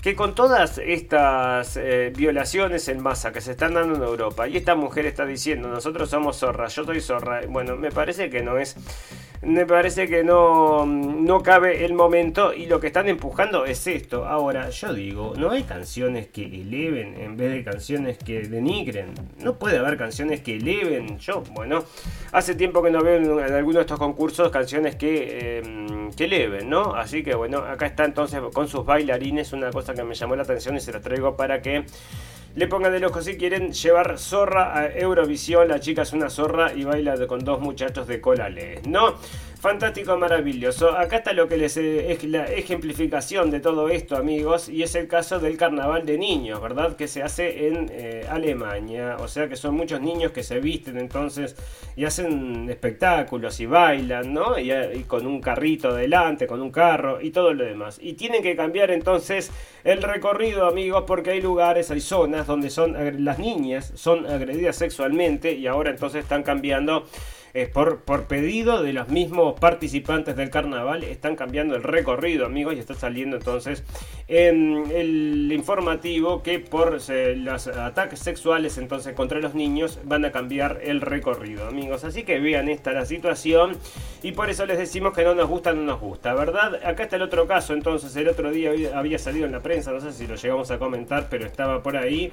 [0.01, 4.55] Que con todas estas eh, violaciones en masa que se están dando en Europa, y
[4.55, 8.57] esta mujer está diciendo, nosotros somos zorra, yo soy zorra, bueno, me parece que no
[8.57, 8.77] es
[9.41, 14.25] me parece que no, no cabe el momento y lo que están empujando es esto.
[14.25, 19.13] Ahora, yo digo, no hay canciones que eleven en vez de canciones que denigren.
[19.41, 21.19] No puede haber canciones que eleven.
[21.19, 21.85] Yo, bueno,
[22.33, 26.69] hace tiempo que no veo en, alguno de estos concursos canciones que, em, que eleven,
[26.69, 26.93] ¿no?
[26.93, 30.43] Así que bueno, acá está entonces con sus bailarines una cosa que me llamó la
[30.43, 31.85] atención y se la traigo para que
[32.55, 35.67] le pongan el ojo si quieren llevar zorra a Eurovisión.
[35.67, 38.49] La chica es una zorra y baila con dos muchachos de cola
[38.87, 39.15] ¿no?
[39.59, 40.97] Fantástico, maravilloso.
[40.97, 44.95] Acá está lo que les eh, es la ejemplificación de todo esto, amigos, y es
[44.95, 46.95] el caso del carnaval de niños, ¿verdad?
[46.95, 49.17] Que se hace en eh, Alemania.
[49.19, 51.57] O sea que son muchos niños que se visten entonces
[51.97, 54.57] y hacen espectáculos y bailan, ¿no?
[54.57, 57.99] Y, eh, y con un carrito delante, con un carro y todo lo demás.
[58.01, 59.51] Y tienen que cambiar entonces
[59.83, 62.95] el recorrido, amigos, porque hay lugares, hay zonas donde son
[63.25, 67.05] las niñas son agredidas sexualmente y ahora entonces están cambiando
[67.73, 72.79] por, por pedido de los mismos participantes del carnaval, están cambiando el recorrido, amigos, y
[72.79, 73.83] está saliendo entonces
[74.27, 80.31] en el informativo que por eh, los ataques sexuales entonces contra los niños van a
[80.31, 82.03] cambiar el recorrido, amigos.
[82.03, 83.77] Así que vean esta la situación
[84.21, 86.75] y por eso les decimos que no nos gusta, no nos gusta, ¿verdad?
[86.85, 89.99] Acá está el otro caso, entonces el otro día había salido en la prensa, no
[89.99, 92.31] sé si lo llegamos a comentar, pero estaba por ahí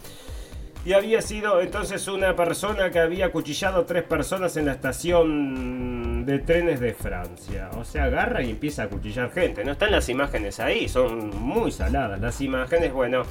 [0.87, 6.39] y había sido entonces una persona que había cuchillado tres personas en la estación de
[6.39, 7.71] trenes de Francia.
[7.77, 9.65] O sea, agarra y empieza a cuchillar gente.
[9.65, 12.93] No están las imágenes ahí, son muy saladas las imágenes.
[12.93, 13.25] Bueno,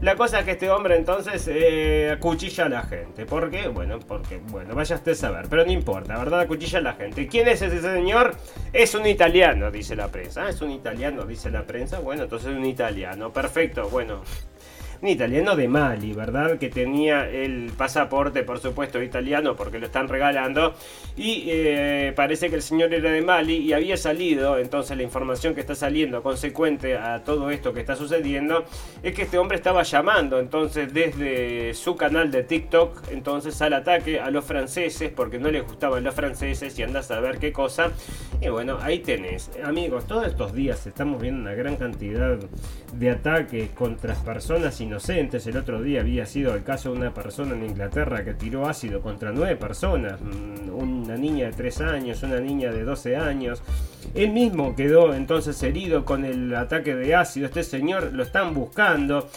[0.00, 3.24] la cosa es que este hombre entonces eh, cuchilla a la gente.
[3.24, 3.68] ¿Por qué?
[3.68, 6.48] Bueno, porque, bueno, vaya usted a saber, pero no importa, ¿verdad?
[6.48, 7.28] Cuchilla a la gente.
[7.28, 8.34] ¿Quién es ese señor?
[8.72, 10.46] Es un italiano, dice la prensa.
[10.46, 12.00] Ah, es un italiano, dice la prensa.
[12.00, 13.32] Bueno, entonces es un italiano.
[13.32, 14.22] Perfecto, bueno
[15.00, 16.58] un italiano de Mali, ¿verdad?
[16.58, 20.74] Que tenía el pasaporte, por supuesto, italiano porque lo están regalando.
[21.16, 25.54] Y eh, parece que el señor era de Mali y había salido, entonces la información
[25.54, 28.64] que está saliendo consecuente a todo esto que está sucediendo,
[29.02, 34.20] es que este hombre estaba llamando entonces desde su canal de TikTok, entonces al ataque
[34.20, 37.92] a los franceses, porque no les gustaban los franceses y andas a ver qué cosa.
[38.40, 39.50] Y bueno, ahí tenés.
[39.64, 42.38] Amigos, todos estos días estamos viendo una gran cantidad
[42.94, 45.46] de ataques contra personas inocentes.
[45.46, 49.00] El otro día había sido el caso de una persona en Inglaterra que tiró ácido
[49.00, 50.20] contra nueve personas.
[50.20, 53.62] Mm, una niña de 3 años, una niña de 12 años.
[54.14, 57.46] Él mismo quedó entonces herido con el ataque de ácido.
[57.46, 59.28] Este señor lo están buscando.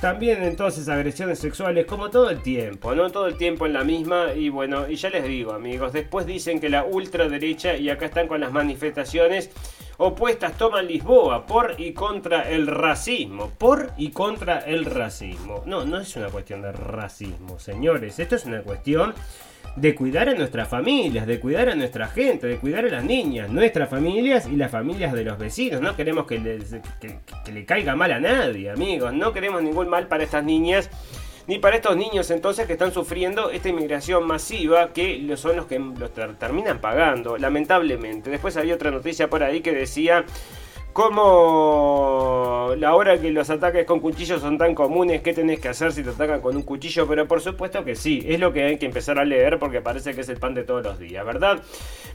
[0.00, 3.10] También entonces agresiones sexuales como todo el tiempo, ¿no?
[3.10, 6.58] Todo el tiempo en la misma y bueno, y ya les digo amigos, después dicen
[6.58, 9.50] que la ultraderecha y acá están con las manifestaciones
[10.00, 15.62] opuestas toman Lisboa por y contra el racismo, por y contra el racismo.
[15.66, 19.12] No, no es una cuestión de racismo, señores, esto es una cuestión
[19.76, 23.50] de cuidar a nuestras familias, de cuidar a nuestra gente, de cuidar a las niñas,
[23.50, 25.82] nuestras familias y las familias de los vecinos.
[25.82, 26.38] No queremos que,
[27.52, 29.12] le caiga mal a nadie, amigos.
[29.12, 30.90] No queremos ningún mal para estas niñas
[31.50, 35.80] ni para estos niños entonces que están sufriendo esta inmigración masiva que son los que
[35.80, 38.30] los terminan pagando, lamentablemente.
[38.30, 40.24] Después había otra noticia por ahí que decía
[40.92, 45.92] como la hora que los ataques con cuchillos son tan comunes, ¿qué tenés que hacer
[45.92, 47.06] si te atacan con un cuchillo?
[47.06, 50.14] Pero por supuesto que sí, es lo que hay que empezar a leer porque parece
[50.14, 51.62] que es el pan de todos los días, ¿verdad?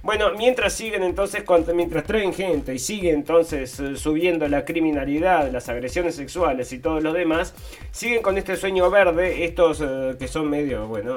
[0.04, 5.70] Bueno, mientras siguen entonces, mientras traen gente y sigue entonces eh, subiendo la criminalidad, las
[5.70, 7.54] agresiones sexuales y todo lo demás,
[7.92, 11.16] siguen con este sueño verde, estos eh, que son medio, bueno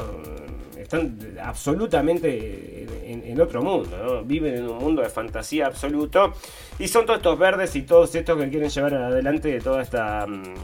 [0.83, 6.33] están absolutamente en, otro mundo, viven en un mundo de fantasía absoluto
[6.79, 10.27] y son todos estos verdes y todos estos que quieren llevar adelante toda esta...
[10.27, 10.55] Mm,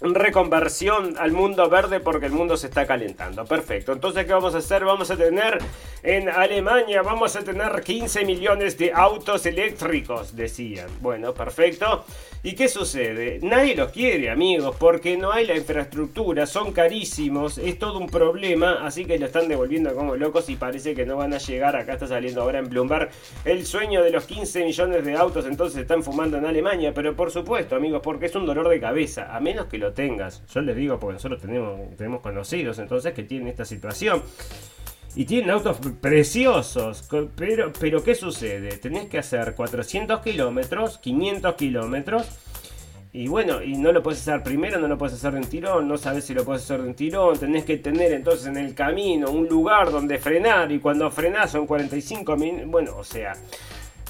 [0.00, 3.44] reconversión al mundo verde porque el mundo se está calentando.
[3.44, 3.92] Perfecto.
[3.92, 4.84] Entonces, ¿qué vamos a hacer?
[4.84, 5.58] Vamos a tener
[6.02, 10.88] en Alemania, vamos a tener 15 millones de autos eléctricos, decían.
[11.00, 12.04] Bueno, perfecto.
[12.42, 13.40] ¿Y qué sucede?
[13.42, 18.86] Nadie los quiere, amigos, porque no hay la infraestructura, son carísimos, es todo un problema,
[18.86, 21.74] así que lo están devolviendo como locos y parece que no van a llegar.
[21.74, 23.10] Acá está saliendo ahora en Bloomberg
[23.44, 27.32] el sueño de los 15 millones de autos, entonces están fumando en Alemania, pero por
[27.32, 30.44] supuesto, amigos, porque es un dolor de cabeza, a menos que tengas.
[30.46, 34.22] Yo les digo porque nosotros tenemos, tenemos conocidos entonces que tienen esta situación.
[35.14, 37.08] Y tienen autos preciosos.
[37.34, 38.76] Pero, pero ¿qué sucede?
[38.78, 42.26] Tenés que hacer 400 kilómetros, 500 kilómetros.
[43.12, 45.88] Y bueno, y no lo puedes hacer primero, no lo puedes hacer de un tirón,
[45.88, 47.38] no sabes si lo puedes hacer de un tirón.
[47.38, 50.70] Tenés que tener entonces en el camino un lugar donde frenar.
[50.70, 52.70] Y cuando frenás son 45 minutos.
[52.70, 53.32] Bueno, o sea,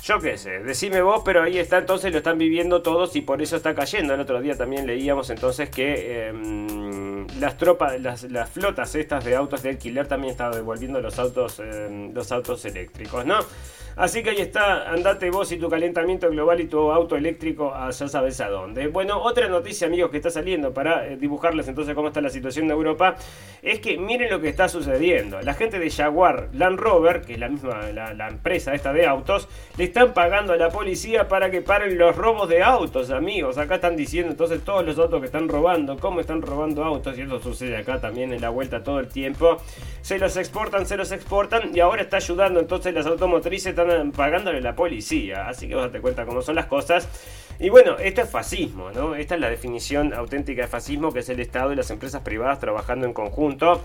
[0.02, 3.42] yo qué sé, decime vos, pero ahí está, entonces lo están viviendo todos y por
[3.42, 4.14] eso está cayendo.
[4.14, 9.62] El otro día también leíamos entonces que em, las tropas, las, flotas estas de autos
[9.62, 13.38] de alquiler también estaban devolviendo los autos, em, los autos eléctricos, ¿no?
[13.98, 17.90] Así que ahí está, andate vos y tu calentamiento global y tu auto eléctrico, a,
[17.90, 18.86] ya sabes a dónde.
[18.86, 22.68] Bueno, otra noticia, amigos, que está saliendo para eh, dibujarles entonces cómo está la situación
[22.68, 23.16] de Europa,
[23.60, 25.40] es que miren lo que está sucediendo.
[25.42, 29.48] La gente de Jaguar Land Rover, que es la misma, la, empresa esta de autos,
[29.76, 33.58] le están pagando a la policía para que paren los robos de autos, amigos.
[33.58, 37.22] Acá están diciendo entonces todos los autos que están robando, cómo están robando autos, y
[37.22, 39.56] eso sucede acá también en la vuelta todo el tiempo.
[40.02, 43.74] Se los exportan, se los exportan, y ahora está ayudando entonces las automotrices
[44.14, 45.48] pagándole la policía.
[45.48, 47.08] Así que vos date cuenta cómo son las cosas.
[47.60, 49.14] Y bueno, esto es fascismo, ¿no?
[49.14, 52.60] Esta es la definición auténtica de fascismo, que es el Estado y las empresas privadas
[52.60, 53.84] trabajando en conjunto.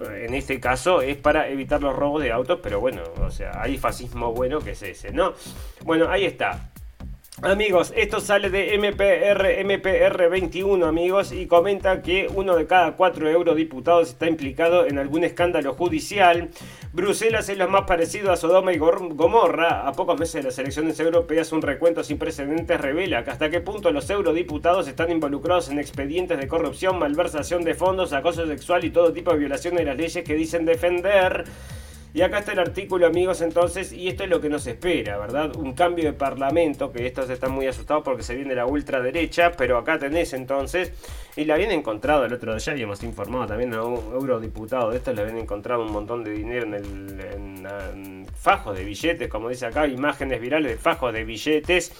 [0.00, 3.78] En este caso es para evitar los robos de autos, pero bueno, o sea, hay
[3.78, 5.32] fascismo bueno que es ese, ¿no?
[5.84, 6.70] Bueno, ahí está.
[7.42, 14.08] Amigos, esto sale de MPR, MPR21, amigos, y comenta que uno de cada cuatro eurodiputados
[14.08, 16.48] está implicado en algún escándalo judicial.
[16.92, 19.86] Bruselas es lo más parecido a Sodoma y Gomorra.
[19.86, 23.60] A pocos meses de las elecciones europeas, un recuento sin precedentes revela que hasta qué
[23.60, 28.90] punto los eurodiputados están involucrados en expedientes de corrupción, malversación de fondos, acoso sexual y
[28.90, 31.44] todo tipo de violaciones de las leyes que dicen defender.
[32.18, 35.54] Y acá está el artículo, amigos, entonces, y esto es lo que nos espera, ¿verdad?
[35.54, 39.78] Un cambio de parlamento, que estos están muy asustados porque se viene la ultraderecha, pero
[39.78, 40.92] acá tenés entonces,
[41.36, 45.14] y la habían encontrado el otro día, habíamos informado también a un eurodiputado de estos,
[45.14, 49.66] le habían encontrado un montón de dinero en, el, en fajos de billetes, como dice
[49.66, 51.92] acá, imágenes virales de fajos de billetes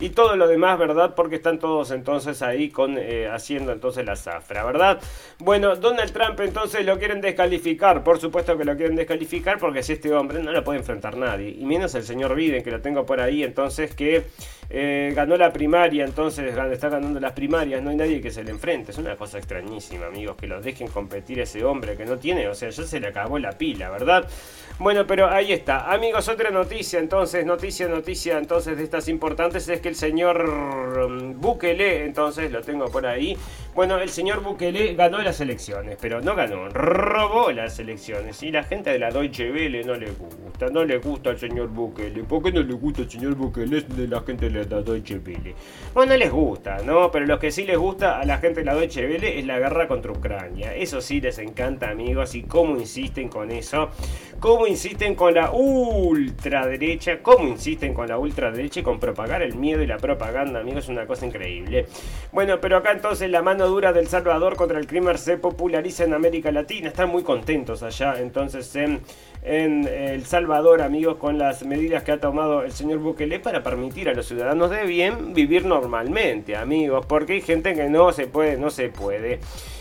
[0.00, 1.14] y todo lo demás, ¿verdad?
[1.14, 5.00] Porque están todos entonces ahí con eh, haciendo entonces la zafra, ¿verdad?
[5.38, 9.94] Bueno, Donald Trump entonces lo quieren descalificar, por supuesto que lo quieren descalificar porque si
[9.94, 13.04] este hombre no lo puede enfrentar nadie, y menos el señor Biden que lo tengo
[13.04, 14.24] por ahí, entonces que
[14.70, 18.50] eh, ganó la primaria, entonces está ganando las primarias, no hay nadie que se le
[18.50, 22.48] enfrente, es una cosa extrañísima, amigos, que lo dejen competir ese hombre que no tiene,
[22.48, 24.28] o sea, ya se le acabó la pila, ¿verdad?
[24.78, 25.90] Bueno, pero ahí está.
[25.92, 30.48] Amigos, otra noticia entonces, noticia, noticia entonces de estas importantes es que el señor
[31.06, 33.36] um, Bukele, entonces lo tengo por ahí.
[33.74, 38.42] Bueno, el señor Bukele ganó las elecciones, pero no ganó, robó las elecciones.
[38.42, 41.68] Y la gente de la Deutsche Welle no le gusta, no le gusta al señor
[41.68, 42.24] Bukele.
[42.24, 43.80] ¿Por qué no le gusta al señor Bukele?
[43.82, 45.54] De la gente de la Deutsche Welle.
[45.94, 47.10] Bueno, no les gusta, ¿no?
[47.10, 49.58] Pero lo que sí les gusta a la gente de la Deutsche Welle es la
[49.58, 50.74] guerra contra Ucrania.
[50.74, 53.90] Eso sí les encanta, amigos, y cómo insisten con eso
[54.40, 59.77] cómo insisten con la ultraderecha, cómo insisten con la ultraderecha y con propagar el miedo
[59.82, 61.86] y la propaganda, amigos, es una cosa increíble.
[62.32, 66.14] Bueno, pero acá entonces la mano dura del Salvador contra el crimen se populariza en
[66.14, 69.00] América Latina, están muy contentos allá entonces en,
[69.42, 74.08] en El Salvador, amigos, con las medidas que ha tomado el señor Bukele para permitir
[74.08, 78.56] a los ciudadanos de bien vivir normalmente, amigos, porque hay gente que no se puede,
[78.56, 79.40] no se puede.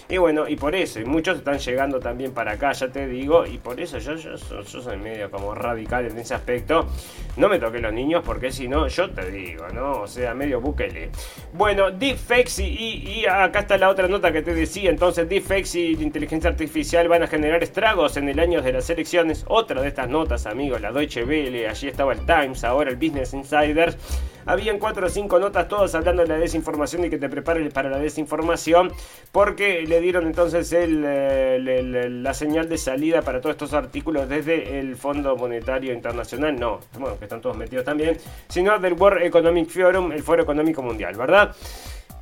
[0.10, 3.46] Y bueno, y por eso, y muchos están llegando también para acá, ya te digo,
[3.46, 6.88] y por eso yo, yo, soy medio como radical en ese aspecto.
[7.36, 10.04] No me toqué los niños porque si no, yo te digo, ¿no?
[10.04, 11.10] O sea, medio búquele.
[11.52, 14.90] Bueno, deepfakes y, y acá está la otra nota que te decía.
[14.90, 19.46] Entonces, deepfakes y inteligencia artificial van a generar estragos en el año de las elecciones.
[19.50, 23.34] Otra de estas notas, amigos, la Deutsche Welle, allí estaba el Times, ahora el Business
[23.34, 23.98] Insiders.
[24.46, 27.90] Habían cuatro o cinco notas, todos hablando de la desinformación y que te prepares para
[27.90, 28.92] la desinformación,
[29.32, 34.96] porque le dieron entonces el, la señal de salida para todos estos artículos desde el
[34.96, 40.12] Fondo Monetario Internacional, no, bueno, que están todos metidos también, sino del World Economic Forum,
[40.14, 41.54] el Foro Económico Mundial, ¿verdad?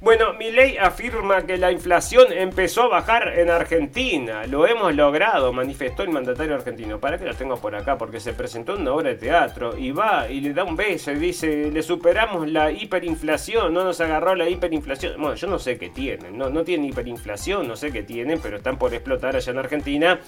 [0.02, 4.46] Bueno, mi ley afirma que la inflación empezó a bajar en Argentina.
[4.46, 7.00] Lo hemos logrado, manifestó el mandatario argentino.
[7.00, 7.98] ¿Para que lo tengo por acá?
[7.98, 11.16] Porque se presentó una obra de teatro y va y le da un beso y
[11.16, 15.14] dice, le superamos la hiperinflación, no nos agarró la hiperinflación.
[15.20, 18.58] Bueno, yo no sé qué tienen, no, no tienen hiperinflación, no sé qué tienen, pero
[18.58, 20.20] están por explotar allá en Argentina.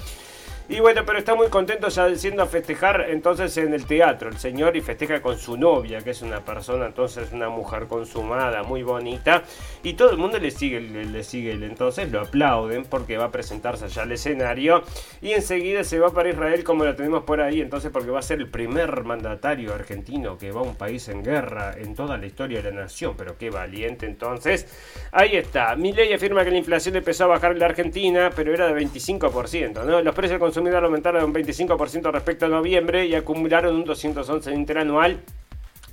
[0.69, 4.37] Y bueno, pero está muy contento ya siendo a festejar entonces en el teatro el
[4.37, 8.83] señor y festeja con su novia, que es una persona entonces una mujer consumada, muy
[8.83, 9.43] bonita.
[9.81, 13.85] Y todo el mundo le sigue, le, sigue, entonces lo aplauden porque va a presentarse
[13.85, 14.83] allá al escenario.
[15.21, 18.23] Y enseguida se va para Israel como lo tenemos por ahí, entonces porque va a
[18.23, 22.25] ser el primer mandatario argentino que va a un país en guerra en toda la
[22.25, 23.15] historia de la nación.
[23.17, 24.67] Pero qué valiente entonces.
[25.13, 25.77] Ahí está.
[25.77, 28.85] Mi ley afirma que la inflación empezó a bajar en la Argentina, pero era de
[28.85, 29.85] 25%.
[29.85, 30.01] ¿no?
[30.01, 35.19] Los precios consumidor aumentaron un 25% respecto a noviembre y acumularon un 211 interanual.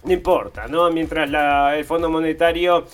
[0.05, 0.91] No importa, ¿no?
[0.91, 1.29] Mientras
[1.75, 2.87] el Fondo Monetario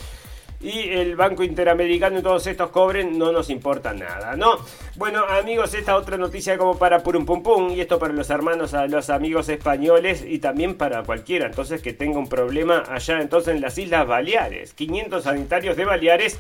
[0.61, 4.57] y el Banco Interamericano y todos estos cobren, no nos importa nada, ¿no?
[4.97, 8.75] Bueno, amigos, esta otra noticia como para Purum Pum Pum, y esto para los hermanos,
[8.75, 13.55] a los amigos españoles y también para cualquiera, entonces que tenga un problema allá entonces
[13.55, 14.75] en las Islas Baleares.
[14.75, 16.37] 500 sanitarios de Baleares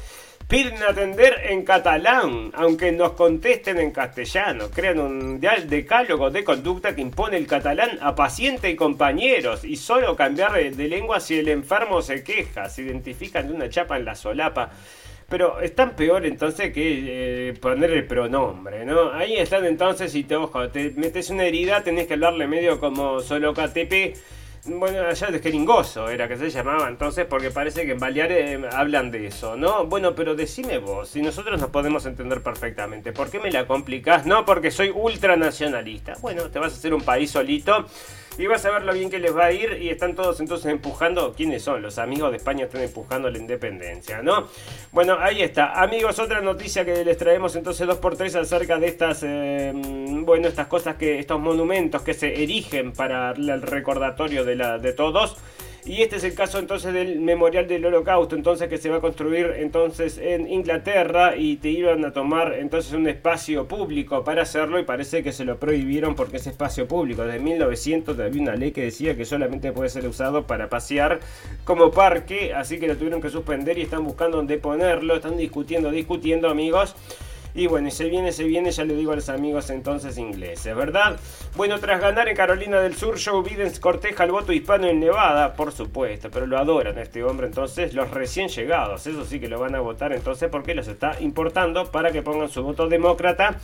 [0.51, 4.69] piden atender en catalán, aunque nos contesten en castellano.
[4.69, 10.17] Crean un decálogo de conducta que impone el catalán a paciente y compañeros y solo
[10.17, 14.17] cambiar de lengua si el enfermo se queja, se identifican de una chapa en la
[14.17, 14.73] solapa.
[15.29, 19.13] Pero es tan peor entonces que eh, poner el pronombre, ¿no?
[19.13, 23.21] Ahí están entonces y te, ojo, te metes una herida, tenés que hablarle medio como
[23.21, 24.17] solo KTP
[24.67, 28.69] bueno, allá de jeringoso era que se llamaba entonces, porque parece que en Baleares eh,
[28.73, 29.87] hablan de eso, ¿no?
[29.87, 34.27] Bueno, pero decime vos, si nosotros nos podemos entender perfectamente, ¿por qué me la complicás?
[34.27, 36.15] No, porque soy ultranacionalista.
[36.21, 37.87] Bueno, te vas a hacer un país solito
[38.39, 40.70] y vas a ver lo bien que les va a ir y están todos entonces
[40.70, 41.33] empujando.
[41.35, 41.83] ¿Quiénes son?
[41.83, 44.49] Los amigos de España están empujando la independencia, ¿no?
[44.93, 45.81] Bueno, ahí está.
[45.81, 50.49] Amigos, otra noticia que les traemos entonces dos por tres acerca de estas, eh, bueno,
[50.49, 55.37] estas cosas que, estos monumentos que se erigen para el recordatorio de, la, de todos.
[55.85, 59.01] Y este es el caso entonces del memorial del holocausto, entonces que se va a
[59.01, 64.78] construir entonces en Inglaterra y te iban a tomar entonces un espacio público para hacerlo
[64.78, 67.24] y parece que se lo prohibieron porque es espacio público.
[67.24, 71.20] Desde 1900 había una ley que decía que solamente puede ser usado para pasear
[71.64, 75.91] como parque, así que lo tuvieron que suspender y están buscando dónde ponerlo, están discutiendo,
[75.91, 76.95] discutiendo amigos.
[77.55, 80.75] Y bueno, y se viene, se viene, ya le digo a los amigos entonces ingleses,
[80.75, 81.19] ¿verdad?
[81.57, 85.55] Bueno, tras ganar en Carolina del Sur, Joe Biden corteja el voto hispano en Nevada,
[85.55, 89.49] por supuesto, pero lo adoran a este hombre entonces, los recién llegados, eso sí que
[89.49, 93.59] lo van a votar entonces porque los está importando para que pongan su voto demócrata.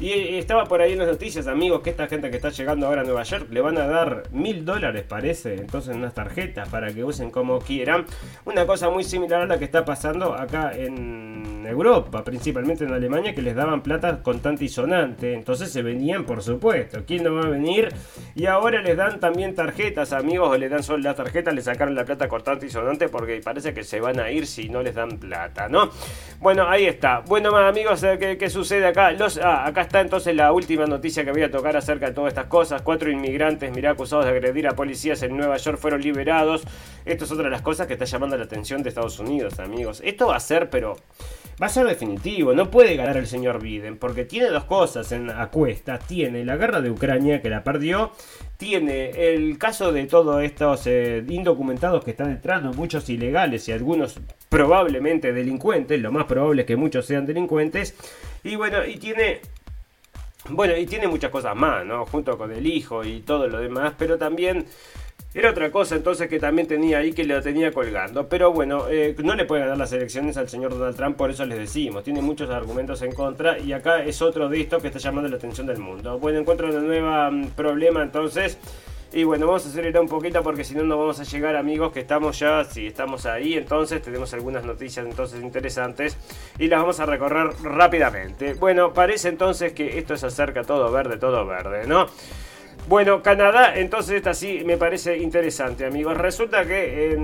[0.00, 3.02] Y estaba por ahí en las noticias, amigos, que esta gente que está llegando ahora
[3.02, 7.04] a Nueva York le van a dar mil dólares, parece, entonces unas tarjetas para que
[7.04, 8.06] usen como quieran.
[8.44, 13.34] Una cosa muy similar a la que está pasando acá en Europa, principalmente en Alemania,
[13.34, 15.34] que les daban plata contante y sonante.
[15.34, 17.04] Entonces se venían, por supuesto.
[17.06, 17.88] ¿Quién no va a venir?
[18.34, 21.94] Y ahora les dan también tarjetas, amigos, o le dan solo las tarjetas, le sacaron
[21.94, 24.94] la plata cortante y sonante porque parece que se van a ir si no les
[24.94, 25.90] dan plata, ¿no?
[26.40, 27.20] Bueno, ahí está.
[27.20, 29.12] Bueno, más amigos, ¿qué, qué sucede acá?
[29.12, 32.46] Los, ah, acá entonces la última noticia que voy a tocar acerca de todas estas
[32.46, 32.82] cosas.
[32.82, 36.62] Cuatro inmigrantes, mirá, acusados de agredir a policías en Nueva York fueron liberados.
[37.04, 40.00] Esto es otra de las cosas que está llamando la atención de Estados Unidos, amigos.
[40.04, 40.96] Esto va a ser, pero
[41.60, 42.54] va a ser definitivo.
[42.54, 45.98] No puede ganar el señor Biden porque tiene dos cosas en acuesta.
[45.98, 48.12] Tiene la guerra de Ucrania que la perdió.
[48.56, 54.20] Tiene el caso de todos estos eh, indocumentados que están entrando, muchos ilegales y algunos
[54.48, 56.00] probablemente delincuentes.
[56.00, 57.96] Lo más probable es que muchos sean delincuentes.
[58.44, 59.40] Y bueno, y tiene
[60.50, 62.04] bueno, y tiene muchas cosas más, ¿no?
[62.06, 64.66] Junto con el hijo y todo lo demás, pero también
[65.34, 68.28] era otra cosa entonces que también tenía ahí que lo tenía colgando.
[68.28, 71.46] Pero bueno, eh, no le pueden dar las elecciones al señor Donald Trump, por eso
[71.46, 72.04] les decimos.
[72.04, 75.36] Tiene muchos argumentos en contra y acá es otro de estos que está llamando la
[75.36, 76.18] atención del mundo.
[76.18, 78.58] Bueno, encuentro un nuevo mm, problema entonces
[79.12, 81.92] y bueno, vamos a acelerar un poquito porque si no no vamos a llegar amigos
[81.92, 86.16] que estamos ya, si estamos ahí, entonces tenemos algunas noticias entonces interesantes
[86.58, 88.54] y las vamos a recorrer rápidamente.
[88.54, 92.06] Bueno, parece entonces que esto es acerca todo verde, todo verde, ¿no?
[92.88, 96.16] Bueno, Canadá, entonces esta sí me parece interesante, amigos.
[96.16, 97.16] Resulta que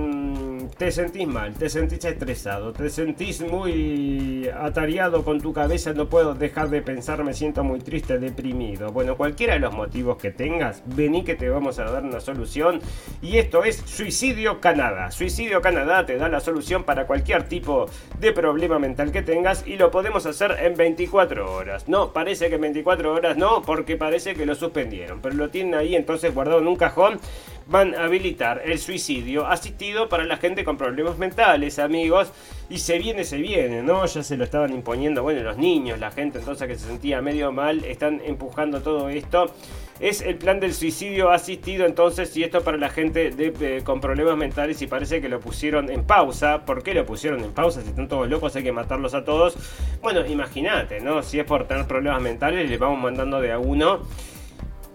[0.79, 6.35] te sentís mal, te sentís estresado, te sentís muy atareado con tu cabeza, no puedo
[6.35, 8.93] dejar de pensar, me siento muy triste, deprimido.
[8.93, 12.81] Bueno, cualquiera de los motivos que tengas, vení que te vamos a dar una solución.
[13.21, 15.11] Y esto es Suicidio Canadá.
[15.11, 17.87] Suicidio Canadá te da la solución para cualquier tipo
[18.21, 21.89] de problema mental que tengas y lo podemos hacer en 24 horas.
[21.89, 25.75] No, parece que en 24 horas no, porque parece que lo suspendieron, pero lo tienen
[25.75, 27.21] ahí entonces guardado en un cajón
[27.69, 32.33] van a habilitar el suicidio asistido para la gente con problemas mentales, amigos.
[32.71, 34.05] Y se viene, se viene, ¿no?
[34.05, 37.51] Ya se lo estaban imponiendo, bueno, los niños, la gente entonces que se sentía medio
[37.51, 39.55] mal, están empujando todo esto.
[40.01, 44.37] Es el plan del suicidio asistido entonces y esto para la gente de, con problemas
[44.37, 46.65] mentales y parece que lo pusieron en pausa.
[46.65, 47.81] ¿Por qué lo pusieron en pausa?
[47.81, 49.57] Si están todos locos hay que matarlos a todos.
[50.03, 51.23] Bueno, imagínate, ¿no?
[51.23, 54.03] Si es por tener problemas mentales, les vamos mandando de a uno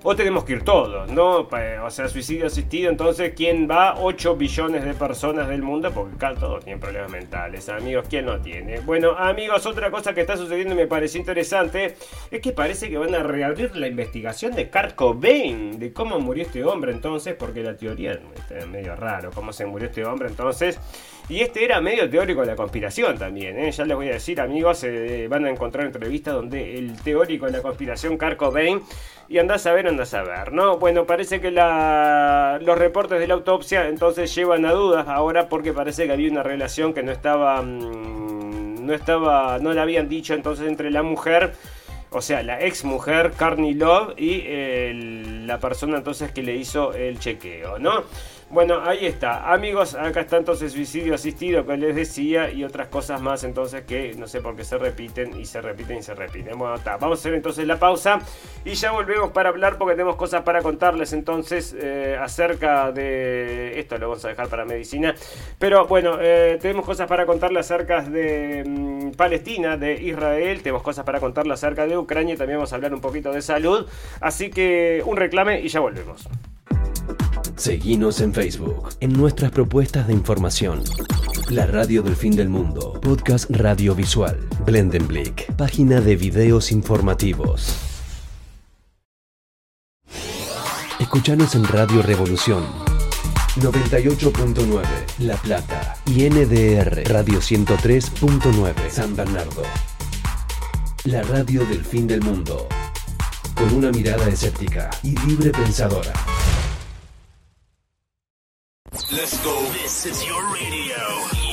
[0.04, 1.48] o tenemos que ir todos, ¿no?
[1.84, 3.96] O sea, suicidio asistido, entonces, ¿quién va?
[4.00, 8.40] 8 billones de personas del mundo, porque acá todos tienen problemas mentales, amigos, ¿quién no
[8.42, 8.80] tiene?
[8.82, 11.96] Bueno, amigos, otra cosa que está sucediendo y me pareció interesante
[12.30, 16.44] es que parece que van a reabrir la investigación de Kurt Cobain, de cómo murió
[16.44, 20.80] este hombre entonces, porque la teoría es medio raro, cómo se murió este hombre entonces.
[21.30, 23.72] Y este era medio teórico de la conspiración también, ¿eh?
[23.72, 27.54] ya les voy a decir amigos, eh, van a encontrar entrevistas donde el teórico de
[27.54, 28.82] la conspiración, Kurt Cobain,
[29.30, 30.78] y andás a ver, andás a ver, ¿no?
[30.78, 35.72] Bueno, parece que la, los reportes de la autopsia entonces llevan a dudas ahora porque
[35.72, 40.34] parece que había una relación que no estaba, mm, no estaba, no la habían dicho
[40.34, 41.54] entonces entre la mujer
[42.16, 44.44] o sea, la ex mujer Carney Love y
[45.46, 48.04] la persona entonces que le hizo el chequeo, ¿no?
[48.54, 49.52] Bueno, ahí está.
[49.52, 54.14] Amigos, acá está entonces suicidio asistido que les decía y otras cosas más entonces que
[54.14, 56.56] no sé por qué se repiten y se repiten y se repiten.
[56.56, 56.98] Bueno, está.
[56.98, 58.20] Vamos a hacer entonces la pausa
[58.64, 63.80] y ya volvemos para hablar porque tenemos cosas para contarles entonces eh, acerca de...
[63.80, 65.16] Esto lo vamos a dejar para medicina.
[65.58, 70.62] Pero bueno, eh, tenemos cosas para contarles acerca de mm, Palestina, de Israel.
[70.62, 73.42] Tenemos cosas para contarles acerca de Ucrania y también vamos a hablar un poquito de
[73.42, 73.90] salud.
[74.22, 76.30] Así que un reclame y ya volvemos.
[77.56, 80.84] Seguinos en Facebook, en nuestras propuestas de información.
[81.50, 87.76] La Radio del Fin del Mundo, podcast radiovisual, Blendenblick, página de videos informativos.
[91.00, 92.64] Escuchanos en Radio Revolución
[93.58, 94.82] 98.9
[95.20, 99.62] La Plata y NDR Radio 103.9 San Bernardo.
[101.04, 102.68] La radio del fin del mundo,
[103.54, 106.14] con una mirada escéptica y libre pensadora.
[108.94, 109.60] Let's go.
[109.74, 111.02] This is your radio,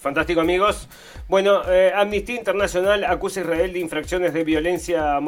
[0.03, 0.89] Fantástico amigos.
[1.33, 5.19] Bueno, eh, Amnistía Internacional acusa a Israel de infracciones de violencia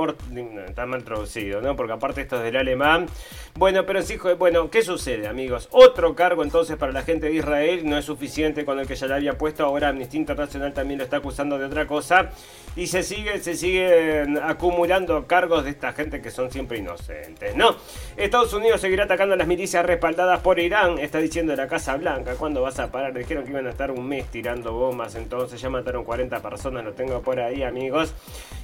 [0.69, 1.75] Está mal traducido, ¿no?
[1.77, 3.07] Porque aparte esto es del alemán.
[3.55, 5.67] Bueno, pero sí, bueno, ¿qué sucede, amigos?
[5.71, 9.07] Otro cargo entonces para la gente de Israel no es suficiente con el que ya
[9.07, 9.65] le había puesto.
[9.65, 12.29] Ahora Amnistía Internacional también lo está acusando de otra cosa.
[12.77, 17.77] Y se sigue, se siguen acumulando cargos de esta gente que son siempre inocentes, ¿no?
[18.19, 22.35] Estados Unidos seguirá atacando a las milicias respaldadas por Irán, está diciendo la Casa Blanca.
[22.35, 23.15] ¿Cuándo vas a parar?
[23.15, 26.95] Dijeron que iban a estar un mes tirando bombas, entonces ya mataron 40 personas, lo
[26.95, 28.15] tengo por ahí, amigos.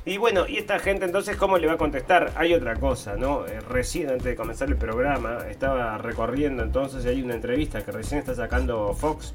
[0.04, 2.32] Y bueno, ¿y esta gente entonces cómo le va a contestar?
[2.36, 3.46] Hay otra cosa, ¿no?
[3.46, 8.20] Eh, recién antes de comenzar el programa estaba recorriendo entonces hay una entrevista que recién
[8.20, 9.34] está sacando Fox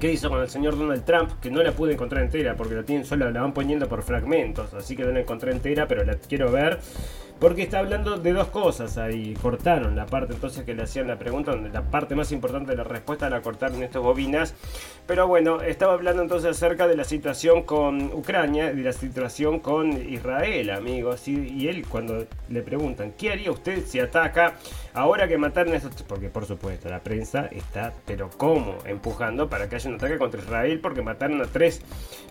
[0.00, 1.30] ¿Qué hizo con el señor Donald Trump?
[1.42, 4.72] Que no la pude encontrar entera porque la tienen solo, la van poniendo por fragmentos.
[4.72, 6.78] Así que no la encontré entera, pero la quiero ver.
[7.40, 9.32] Porque está hablando de dos cosas ahí.
[9.40, 12.76] Cortaron la parte entonces que le hacían la pregunta, donde la parte más importante de
[12.76, 14.54] la respuesta la cortaron estas bobinas.
[15.06, 19.60] Pero bueno, estaba hablando entonces acerca de la situación con Ucrania y de la situación
[19.60, 21.26] con Israel, amigos.
[21.28, 24.56] Y, él, cuando le preguntan, ¿qué haría usted si ataca
[24.92, 26.02] ahora que mataron a esos.?
[26.02, 28.76] Porque por supuesto, la prensa está, pero ¿cómo?
[28.84, 31.80] Empujando para que haya un ataque contra Israel porque mataron a tres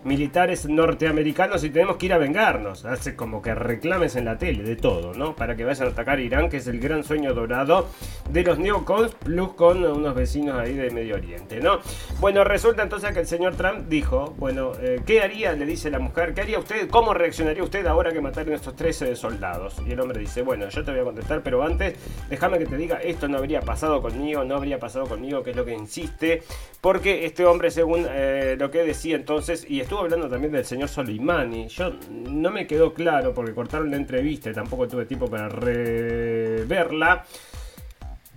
[0.04, 2.84] militares norteamericanos y tenemos que ir a vengarnos.
[2.84, 4.99] Hace como que reclames en la tele de todo.
[5.36, 7.86] Para que vayan a atacar Irán, que es el gran sueño dorado
[8.30, 11.78] de los neocons, plus con unos vecinos ahí de Medio Oriente, ¿no?
[12.20, 15.52] Bueno, resulta entonces que el señor Trump dijo, bueno, eh, ¿qué haría?
[15.52, 16.88] Le dice la mujer, ¿qué haría usted?
[16.88, 19.76] ¿Cómo reaccionaría usted ahora que mataron a estos 13 soldados?
[19.86, 21.94] Y el hombre dice, bueno, yo te voy a contestar, pero antes,
[22.28, 25.56] déjame que te diga, esto no habría pasado conmigo, no habría pasado conmigo, que es
[25.56, 26.42] lo que insiste,
[26.80, 30.88] porque este hombre, según eh, lo que decía entonces, y estuvo hablando también del señor
[30.88, 35.48] Soleimani, yo no me quedó claro porque cortaron la entrevista y tampoco tuve tiempo para
[35.48, 37.24] reverla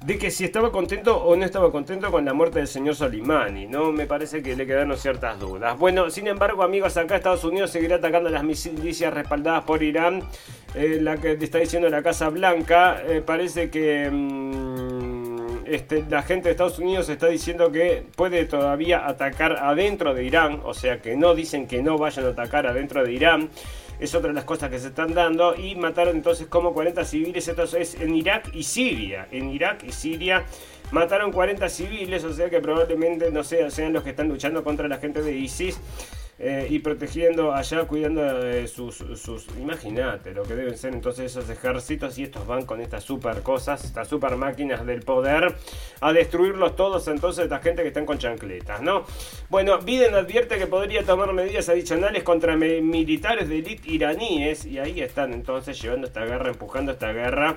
[0.05, 3.67] de que si estaba contento o no estaba contento con la muerte del señor Soleimani,
[3.67, 3.91] ¿no?
[3.91, 5.77] Me parece que le quedaron ciertas dudas.
[5.79, 10.21] Bueno, sin embargo, amigos, acá Estados Unidos seguirá atacando las milicias respaldadas por Irán,
[10.75, 14.09] eh, la que está diciendo la Casa Blanca, eh, parece que...
[14.11, 15.23] Mm,
[15.65, 20.61] este, la gente de Estados Unidos está diciendo que puede todavía atacar adentro de Irán,
[20.63, 23.49] o sea que no dicen que no vayan a atacar adentro de Irán.
[24.03, 25.55] Es otra de las cosas que se están dando.
[25.55, 27.47] Y mataron entonces como 40 civiles.
[27.47, 29.29] Esto es en Irak y Siria.
[29.31, 30.43] En Irak y Siria
[30.91, 32.25] mataron 40 civiles.
[32.25, 35.31] O sea que probablemente no sean, sean los que están luchando contra la gente de
[35.37, 35.79] ISIS.
[36.45, 41.49] Eh, y protegiendo allá, cuidando de sus, sus imagínate lo que deben ser entonces esos
[41.49, 45.55] ejércitos y estos van con estas super cosas, estas super máquinas del poder
[46.01, 49.05] a destruirlos todos entonces esta gente que están con chancletas, ¿no?
[49.49, 54.99] Bueno, Biden advierte que podría tomar medidas adicionales contra militares de élite iraníes y ahí
[54.99, 57.55] están entonces llevando esta guerra, empujando esta guerra.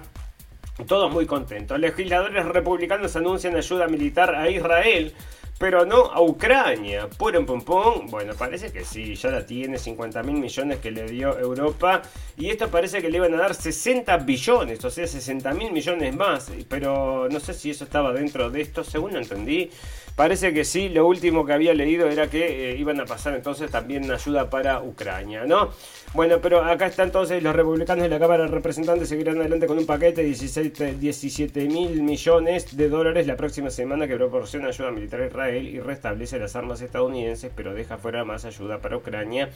[0.87, 1.80] Todos muy contentos.
[1.80, 5.12] Legisladores republicanos anuncian ayuda militar a Israel,
[5.59, 7.09] pero no a Ucrania.
[7.09, 8.07] Purum pum pum.
[8.09, 12.03] Bueno, parece que sí, ya la tiene, 50 mil millones que le dio Europa.
[12.37, 16.15] Y esto parece que le iban a dar 60 billones, o sea, 60 mil millones
[16.15, 16.51] más.
[16.69, 19.71] Pero no sé si eso estaba dentro de esto, según lo entendí.
[20.17, 23.71] Parece que sí, lo último que había leído era que eh, iban a pasar entonces
[23.71, 25.73] también ayuda para Ucrania, ¿no?
[26.15, 29.77] Bueno, pero acá está entonces los republicanos de la Cámara de Representantes seguirán adelante con
[29.77, 34.91] un paquete de 16 17 mil millones de dólares la próxima semana que proporciona ayuda
[34.91, 39.51] militar a y restablece las armas estadounidenses, pero deja fuera más ayuda para Ucrania.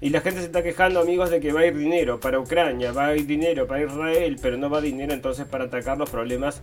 [0.00, 2.92] Y la gente se está quejando, amigos, de que va a ir dinero para Ucrania,
[2.92, 6.62] va a ir dinero para Israel, pero no va dinero entonces para atacar los problemas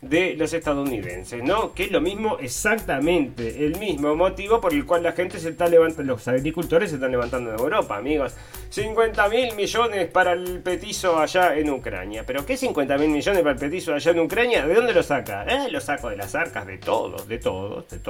[0.00, 1.74] de los estadounidenses, ¿no?
[1.74, 5.66] Que es lo mismo, exactamente el mismo motivo por el cual la gente se está
[5.66, 8.34] levantando, los agricultores se están levantando en Europa, amigos.
[8.70, 12.24] 50 mil millones para el petizo allá en Ucrania.
[12.26, 14.66] ¿Pero qué 50 mil millones para el petizo allá en Ucrania?
[14.66, 15.44] ¿De dónde lo saca?
[15.44, 18.07] Eh, lo saco de las arcas de todos, de todos, de todos.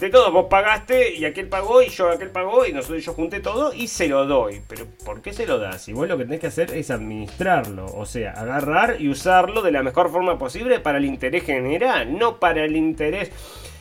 [0.00, 3.38] De todos, vos pagaste y aquel pagó y yo aquel pagó y nosotros yo junté
[3.38, 4.60] todo y se lo doy.
[4.66, 5.88] Pero ¿por qué se lo das?
[5.88, 9.70] Y vos lo que tenés que hacer es administrarlo, o sea, agarrar y usarlo de
[9.70, 13.30] la mejor forma posible para el interés general, no para el interés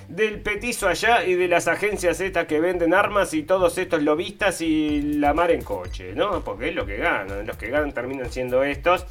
[0.07, 4.61] del petizo allá y de las agencias estas que venden armas y todos estos lobistas
[4.61, 6.43] y la mar en coche, ¿no?
[6.43, 9.05] Porque es lo que ganan, los que ganan terminan siendo estos.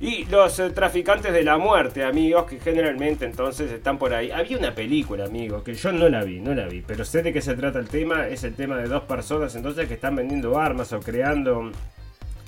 [0.00, 4.30] Y los eh, traficantes de la muerte, amigos, que generalmente entonces están por ahí.
[4.30, 7.32] Había una película, amigos, que yo no la vi, no la vi, pero sé de
[7.32, 8.28] qué se trata el tema.
[8.28, 11.72] Es el tema de dos personas entonces que están vendiendo armas o creando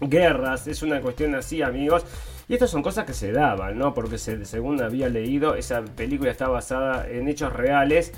[0.00, 0.68] guerras.
[0.68, 2.04] Es una cuestión así, amigos.
[2.48, 3.94] Y estas son cosas que se daban, ¿no?
[3.94, 8.12] Porque se- según había leído, esa película está basada en hechos reales.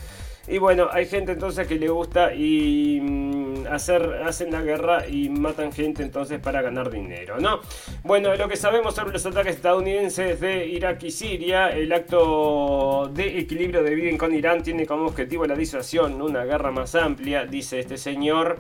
[0.49, 5.28] Y bueno, hay gente entonces que le gusta y mm, hacer, hacen la guerra y
[5.28, 7.61] matan gente entonces para ganar dinero, ¿no?
[8.03, 13.38] Bueno, lo que sabemos sobre los ataques estadounidenses de Irak y Siria, el acto de
[13.38, 17.78] equilibrio de Biden con Irán tiene como objetivo la disuasión, una guerra más amplia, dice
[17.78, 18.59] este señor.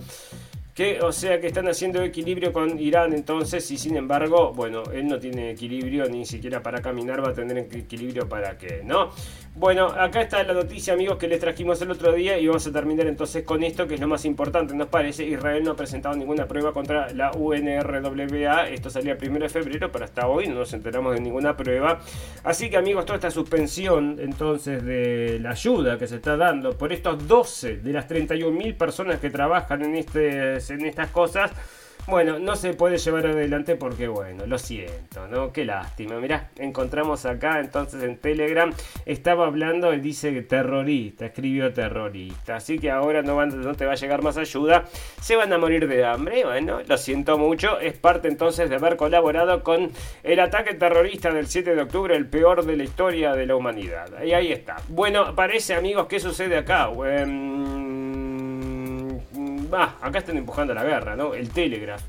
[0.74, 5.06] Que, o sea, que están haciendo equilibrio con Irán entonces y sin embargo, bueno, él
[5.06, 9.10] no tiene equilibrio ni siquiera para caminar, va a tener equilibrio para qué, ¿no?
[9.54, 12.72] Bueno, acá está la noticia, amigos, que les trajimos el otro día y vamos a
[12.72, 15.26] terminar entonces con esto, que es lo más importante, nos parece.
[15.26, 19.92] Israel no ha presentado ninguna prueba contra la UNRWA, esto salía el 1 de febrero,
[19.92, 22.00] pero hasta hoy no nos enteramos de ninguna prueba.
[22.44, 26.90] Así que, amigos, toda esta suspensión entonces de la ayuda que se está dando por
[26.90, 31.52] estos 12 de las 31.000 personas que trabajan en, este, en estas cosas,
[32.08, 35.52] bueno, no se puede llevar adelante porque, bueno, lo siento, ¿no?
[35.52, 36.18] Qué lástima.
[36.18, 38.72] Mirá, encontramos acá entonces en Telegram,
[39.06, 43.92] estaba hablando, él dice terrorista, escribió terrorista, así que ahora no, van, no te va
[43.92, 44.84] a llegar más ayuda,
[45.20, 48.96] se van a morir de hambre, bueno, lo siento mucho, es parte entonces de haber
[48.96, 49.92] colaborado con
[50.24, 54.24] el ataque terrorista del 7 de octubre, el peor de la historia de la humanidad.
[54.24, 54.76] Y ahí está.
[54.88, 56.90] Bueno, parece amigos, ¿qué sucede acá?
[57.06, 57.91] Em,
[59.72, 61.34] Ah, acá están empujando la guerra, ¿no?
[61.34, 62.02] El Telegraph.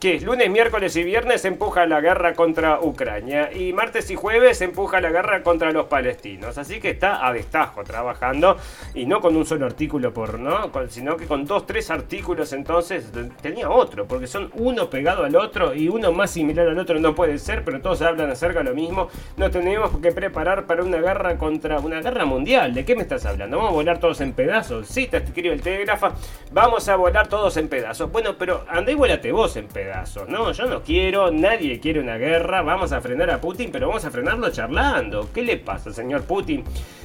[0.00, 4.98] Que lunes, miércoles y viernes empuja la guerra contra Ucrania y martes y jueves empuja
[4.98, 6.56] la guerra contra los palestinos.
[6.56, 8.56] Así que está a destajo trabajando
[8.94, 10.40] y no con un solo artículo por,
[10.88, 15.74] sino que con dos, tres artículos entonces tenía otro, porque son uno pegado al otro
[15.74, 18.74] y uno más similar al otro no puede ser, pero todos hablan acerca de lo
[18.74, 19.10] mismo.
[19.36, 22.72] No tenemos que preparar para una guerra contra una guerra mundial.
[22.72, 23.58] ¿De qué me estás hablando?
[23.58, 24.88] ¿Vamos a volar todos en pedazos?
[24.88, 26.14] Sí, te escribe el telegrafa.
[26.52, 28.10] Vamos a volar todos en pedazos.
[28.10, 29.89] Bueno, pero andá y vuélate vos en pedazos.
[30.28, 32.62] No, yo no quiero, nadie quiere una guerra.
[32.62, 35.28] Vamos a frenar a Putin, pero vamos a frenarlo charlando.
[35.32, 36.64] ¿Qué le pasa, señor Putin?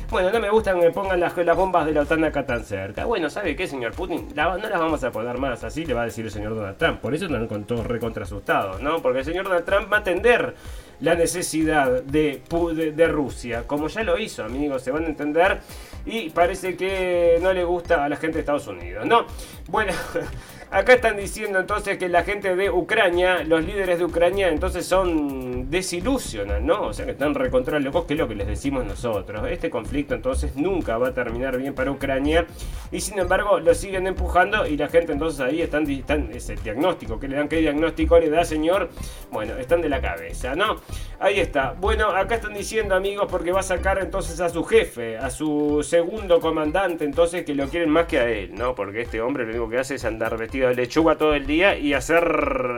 [0.10, 2.64] Bueno, no me gusta que me pongan las, las bombas de la OTAN acá tan
[2.64, 3.06] cerca.
[3.06, 4.28] Bueno, ¿sabe qué, señor Putin?
[4.36, 7.00] No las vamos a poner más, así le va a decir el señor Donald Trump.
[7.00, 9.02] Por eso están con todos recontra asustados, ¿no?
[9.02, 10.56] Porque el señor Donald Trump va a atender
[11.02, 12.42] la necesidad de,
[12.76, 15.60] de, de Rusia, como ya lo hizo, amigos, se van a entender.
[16.06, 19.26] Y parece que no le gusta a la gente de Estados Unidos, ¿no?
[19.68, 19.92] Bueno.
[20.76, 25.69] Acá están diciendo entonces que la gente de Ucrania, los líderes de Ucrania, entonces son
[25.69, 26.88] desilusionan, ¿no?
[26.88, 29.47] O sea que están recontra locos, que es lo que les decimos nosotros.
[29.49, 32.45] Este conflicto entonces nunca va a terminar bien para Ucrania
[32.91, 37.21] y sin embargo lo siguen empujando y la gente entonces ahí están, están ese diagnóstico,
[37.21, 38.89] que le dan qué diagnóstico le da señor,
[39.32, 40.82] bueno, están de la cabeza, ¿no?
[41.21, 41.71] Ahí está.
[41.71, 45.86] Bueno, acá están diciendo amigos porque va a sacar entonces a su jefe, a su
[45.88, 48.76] segundo comandante, entonces que lo quieren más que a él, ¿no?
[48.76, 51.93] Porque este hombre lo único que hace es andar vestido lechuga todo el día y
[51.93, 52.24] hacer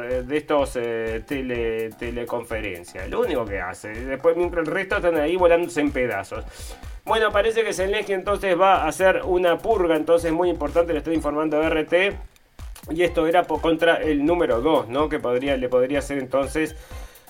[0.09, 3.09] eh, de estos eh, tele, teleconferencias.
[3.09, 3.89] Lo único que hace.
[3.89, 6.45] Después mientras el resto están ahí volándose en pedazos.
[7.05, 11.15] Bueno, parece que Zelensky entonces va a hacer una purga, entonces muy importante, le estoy
[11.15, 11.93] informando a RT.
[12.89, 15.09] Y esto era contra el número 2, ¿no?
[15.09, 16.75] Que podría, le podría ser entonces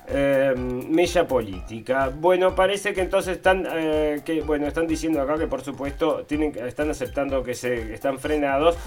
[0.10, 2.10] eh, mella política.
[2.16, 6.90] Bueno, parece que entonces están, eh, bueno, están diciendo acá que por supuesto tienen, están
[6.90, 8.78] aceptando que se están frenados.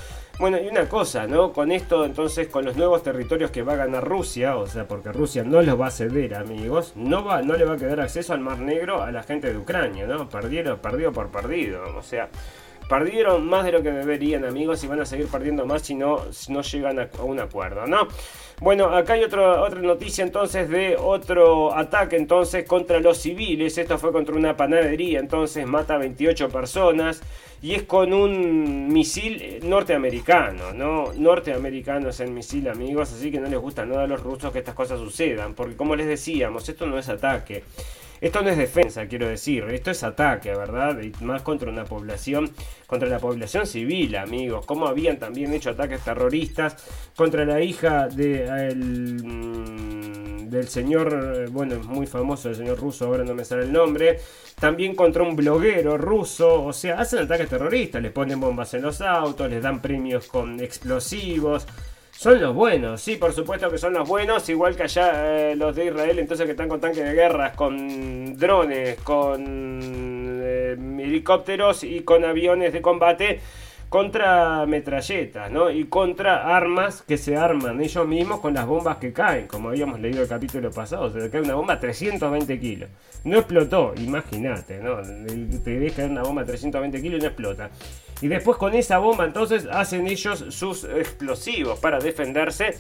[0.41, 1.53] Bueno, y una cosa, ¿no?
[1.53, 5.13] Con esto entonces, con los nuevos territorios que va a ganar Rusia, o sea, porque
[5.13, 8.33] Rusia no los va a ceder, amigos, no, va, no le va a quedar acceso
[8.33, 10.31] al Mar Negro a la gente de Ucrania, ¿no?
[10.31, 12.31] Perdieron, perdido por perdido, o sea...
[12.89, 16.33] Perdieron más de lo que deberían, amigos, y van a seguir perdiendo más si no,
[16.33, 18.09] si no llegan a, a un acuerdo, ¿no?
[18.61, 23.79] Bueno, acá hay otro, otra noticia entonces de otro ataque entonces contra los civiles.
[23.79, 27.23] Esto fue contra una panadería, entonces mata a 28 personas
[27.63, 31.11] y es con un misil norteamericano, ¿no?
[31.15, 34.59] Norteamericano es el misil, amigos, así que no les gusta nada a los rusos que
[34.59, 37.65] estas cosas sucedan, porque como les decíamos, esto no es ataque.
[38.21, 41.01] Esto no es defensa, quiero decir, esto es ataque, ¿verdad?
[41.01, 42.51] Y más contra una población,
[42.87, 44.67] contra la población civil, amigos.
[44.67, 46.77] Como habían también hecho ataques terroristas
[47.17, 53.25] contra la hija de, el, mm, del señor, bueno, muy famoso, el señor ruso, ahora
[53.25, 54.19] no me sale el nombre.
[54.59, 59.01] También contra un bloguero ruso, o sea, hacen ataques terroristas, les ponen bombas en los
[59.01, 61.67] autos, les dan premios con explosivos.
[62.21, 65.75] Son los buenos, sí, por supuesto que son los buenos, igual que allá eh, los
[65.75, 69.43] de Israel, entonces que están con tanques de guerras, con drones, con
[70.43, 73.41] eh, helicópteros y con aviones de combate
[73.89, 75.71] contra metralletas, ¿no?
[75.71, 79.99] Y contra armas que se arman ellos mismos con las bombas que caen, como habíamos
[79.99, 82.91] leído el capítulo pasado, se le cae una bomba a 320 kilos.
[83.25, 84.99] No explotó, imagínate, ¿no?
[85.65, 87.71] Te caer una bomba a 320 kilos y no explota.
[88.23, 92.77] Y después con esa bomba entonces hacen ellos sus explosivos para defenderse.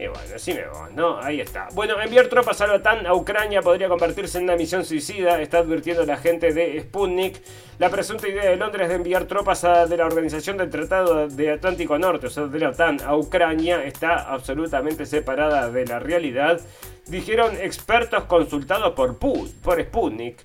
[0.00, 1.18] Y bueno, así me voy, ¿no?
[1.18, 1.66] Ahí está.
[1.74, 5.58] Bueno, enviar tropas a la OTAN a Ucrania podría convertirse en una misión suicida, está
[5.58, 7.42] advirtiendo la gente de Sputnik.
[7.80, 11.98] La presunta idea de Londres de enviar tropas de la Organización del Tratado de Atlántico
[11.98, 16.60] Norte, o sea, de la OTAN, a Ucrania, está absolutamente separada de la realidad,
[17.06, 20.36] dijeron expertos consultados por, por Sputnik.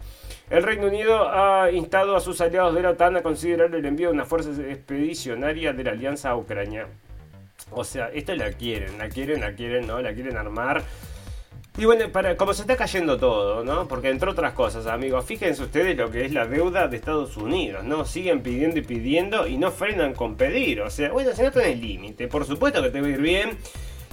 [0.53, 4.09] El Reino Unido ha instado a sus aliados de la OTAN a considerar el envío
[4.09, 6.85] de una fuerza expedicionaria de la alianza a Ucrania.
[7.71, 9.99] O sea, esto la quieren, la quieren, la quieren, ¿no?
[9.99, 10.83] La quieren armar.
[11.75, 13.87] Y bueno, para, como se está cayendo todo, ¿no?
[13.87, 17.83] Porque entre otras cosas, amigos, fíjense ustedes lo que es la deuda de Estados Unidos,
[17.83, 18.05] ¿no?
[18.05, 20.81] Siguen pidiendo y pidiendo y no frenan con pedir.
[20.81, 23.57] O sea, bueno, si no tenés límite, por supuesto que te va a ir bien.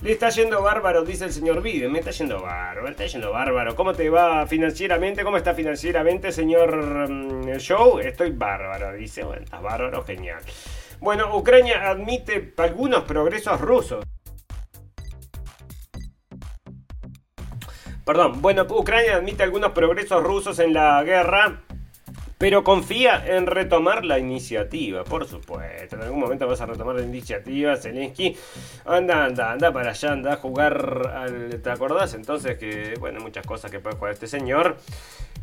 [0.03, 1.92] Le está yendo bárbaro, dice el señor Biden.
[1.92, 3.76] Me está yendo bárbaro, me está yendo bárbaro.
[3.76, 5.22] ¿Cómo te va financieramente?
[5.22, 7.07] ¿Cómo está financieramente, señor
[7.59, 7.98] Show?
[7.98, 9.24] Estoy bárbaro, dice.
[9.24, 10.40] Bueno, estás bárbaro, genial.
[11.01, 14.03] Bueno, Ucrania admite algunos progresos rusos.
[18.07, 21.61] Perdón, bueno, Ucrania admite algunos progresos rusos en la guerra,
[22.41, 25.97] pero confía en retomar la iniciativa, por supuesto.
[25.97, 28.34] En algún momento vas a retomar la iniciativa, Zelensky.
[28.86, 31.61] Anda, anda, anda para allá, anda a jugar al.
[31.61, 32.14] ¿Te acordás?
[32.14, 34.78] Entonces que, bueno, muchas cosas que puede jugar este señor.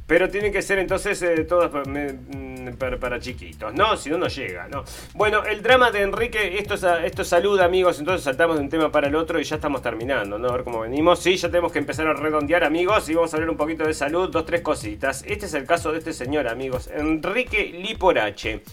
[0.07, 3.97] Pero tienen que ser entonces eh, todas mm, para, chiquitos, ¿no?
[3.97, 4.85] Si no, no llega, ¿no?
[5.13, 7.99] Bueno, el drama de Enrique, esto es, esto es amigos.
[7.99, 10.47] Entonces saltamos de un tema para el otro y ya estamos terminando, ¿no?
[10.47, 11.19] A ver cómo venimos.
[11.19, 13.09] Sí, ya tenemos que empezar a redondear, amigos.
[13.09, 15.23] Y vamos a hablar un poquito de salud, dos, tres cositas.
[15.27, 16.89] Este es el caso de este señor, amigos.
[16.95, 18.63] Enrique Liporache.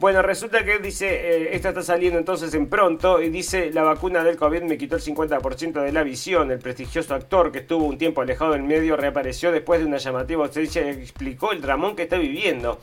[0.00, 4.24] Bueno, resulta que dice, eh, esta está saliendo entonces en pronto y dice, la vacuna
[4.24, 6.50] del COVID me quitó el 50% de la visión.
[6.50, 10.46] El prestigioso actor que estuvo un tiempo alejado del medio reapareció después de una llamativa
[10.46, 12.78] ausencia y explicó el dramón que está viviendo.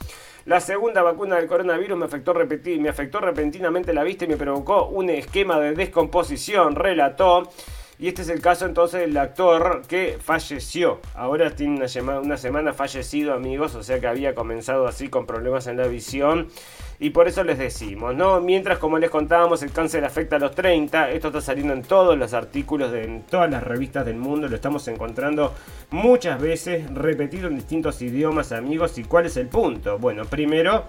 [0.45, 4.85] La segunda vacuna del coronavirus me afectó, me afectó repentinamente la vista y me provocó
[4.85, 7.49] un esquema de descomposición, relató.
[7.97, 10.99] Y este es el caso entonces del actor que falleció.
[11.15, 13.73] Ahora tiene una, una semana fallecido, amigos.
[13.73, 16.49] O sea que había comenzado así con problemas en la visión.
[16.99, 18.41] Y por eso les decimos, ¿no?
[18.41, 21.11] Mientras, como les contábamos, el cáncer afecta a los 30.
[21.11, 24.47] Esto está saliendo en todos los artículos de en todas las revistas del mundo.
[24.47, 25.53] Lo estamos encontrando
[25.91, 28.97] muchas veces, repetido en distintos idiomas, amigos.
[28.97, 29.99] ¿Y cuál es el punto?
[29.99, 30.85] Bueno, primero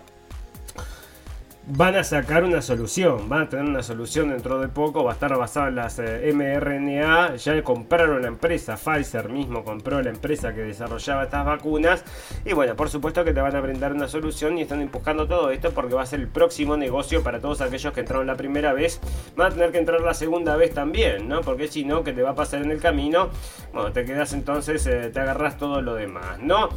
[1.71, 5.14] van a sacar una solución, van a tener una solución dentro de poco, va a
[5.14, 10.55] estar basada en las eh, mRNA, ya compraron la empresa, Pfizer mismo compró la empresa
[10.55, 12.05] que desarrollaba estas vacunas
[12.47, 15.51] y bueno, por supuesto que te van a brindar una solución y están empujando todo
[15.51, 18.73] esto porque va a ser el próximo negocio para todos aquellos que entraron la primera
[18.73, 18.99] vez,
[19.37, 21.43] van a tener que entrar la segunda vez también, ¿no?
[21.43, 23.29] Porque si no, ¿qué te va a pasar en el camino?
[23.75, 26.71] Bueno, te quedas entonces, eh, te agarras todo lo demás, ¿no?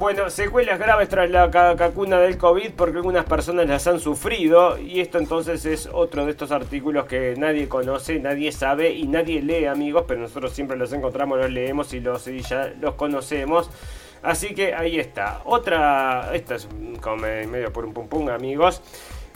[0.00, 5.00] Bueno, secuelas graves tras la vacuna del COVID porque algunas personas las han sufrido y
[5.00, 9.66] esto entonces es otro de estos artículos que nadie conoce, nadie sabe y nadie lee
[9.66, 13.68] amigos, pero nosotros siempre los encontramos, los leemos y, los, ya los conocemos.
[14.22, 15.42] Así que ahí está.
[15.44, 16.66] Otra, esta es
[17.02, 18.80] como medio por un pum pum amigos.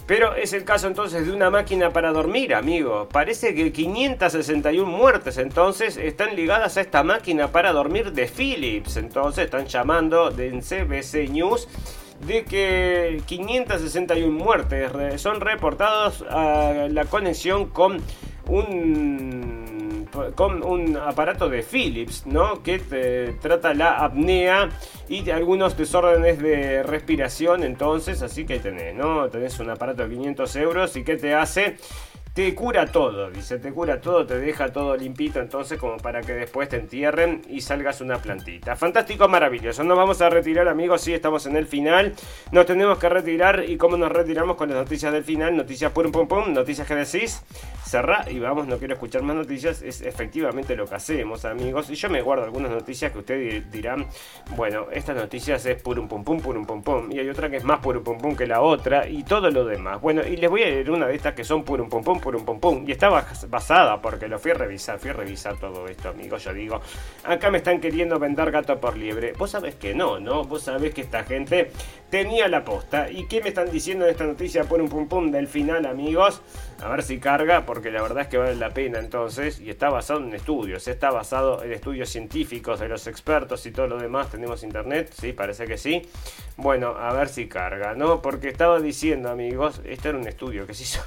[0.06, 3.08] Pero es el caso entonces de una máquina para dormir, amigo.
[3.10, 8.98] Parece que 561 muertes entonces están ligadas a esta máquina para dormir de Philips.
[8.98, 11.68] Entonces están llamando de CBC News
[12.26, 18.00] de que 561 muertes son reportados a la conexión con
[18.46, 19.73] un
[20.34, 22.62] con un aparato de Philips, ¿no?
[22.62, 24.70] Que te trata la apnea
[25.08, 29.28] y algunos desórdenes de respiración, entonces, así que tenés, ¿no?
[29.28, 31.76] Tenés un aparato de 500 euros y que te hace
[32.34, 36.32] te cura todo, dice, te cura todo, te deja todo limpito, entonces como para que
[36.32, 38.74] después te entierren y salgas una plantita.
[38.74, 39.84] Fantástico, maravilloso.
[39.84, 42.12] Nos vamos a retirar, amigos, sí, estamos en el final.
[42.50, 46.10] Nos tenemos que retirar y cómo nos retiramos con las noticias del final, noticias pum
[46.10, 47.40] pum pum, noticias que decís,
[47.84, 51.88] cerrá y vamos, no quiero escuchar más noticias, es efectivamente lo que hacemos, amigos.
[51.90, 54.08] Y yo me guardo algunas noticias que ustedes dirán,
[54.56, 57.64] bueno, estas noticias es purum pum pum, purum pum pum, y hay otra que es
[57.64, 60.00] más purum pum pum que la otra y todo lo demás.
[60.00, 62.34] Bueno, y les voy a leer una de estas que son purum pum pum por
[62.34, 62.84] un pum pum.
[62.88, 63.10] Y está
[63.48, 66.42] basada porque lo fui a revisar, fui a revisar todo esto, amigos.
[66.42, 66.80] Yo digo,
[67.22, 69.34] acá me están queriendo vender gato por liebre.
[69.34, 70.44] Vos sabés que no, ¿no?
[70.44, 71.70] Vos sabés que esta gente
[72.10, 73.10] tenía la posta.
[73.10, 76.40] ¿Y qué me están diciendo en esta noticia por un pum pum del final, amigos?
[76.82, 79.60] A ver si carga, porque la verdad es que vale la pena entonces.
[79.60, 83.86] Y está basado en estudios, está basado en estudios científicos de los expertos y todo
[83.86, 84.30] lo demás.
[84.30, 86.02] Tenemos internet, sí, parece que sí.
[86.56, 88.22] Bueno, a ver si carga, ¿no?
[88.22, 91.02] Porque estaba diciendo, amigos, esto era un estudio que se hizo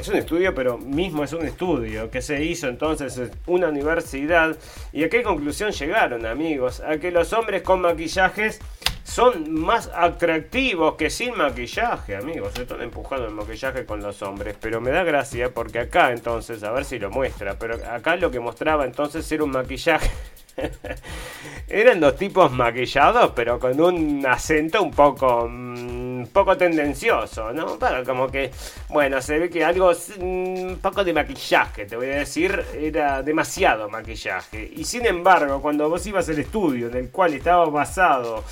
[0.00, 4.56] es un estudio, pero mismo es un estudio que se hizo entonces en una universidad.
[4.92, 6.80] ¿Y a qué conclusión llegaron, amigos?
[6.80, 8.60] A que los hombres con maquillajes
[9.04, 12.52] son más atractivos que sin maquillaje, amigos.
[12.54, 14.56] Se están empujando el maquillaje con los hombres.
[14.60, 17.58] Pero me da gracia porque acá entonces, a ver si lo muestra.
[17.58, 20.10] Pero acá lo que mostraba entonces era un maquillaje.
[21.68, 25.48] Eran dos tipos maquillados, pero con un acento un poco.
[25.48, 27.78] Mm, poco tendencioso, ¿no?
[27.78, 28.50] Para como que,
[28.88, 33.88] bueno, se ve que algo, un poco de maquillaje, te voy a decir, era demasiado
[33.88, 34.70] maquillaje.
[34.76, 38.44] Y sin embargo, cuando vos ibas al estudio en el cual estaba basado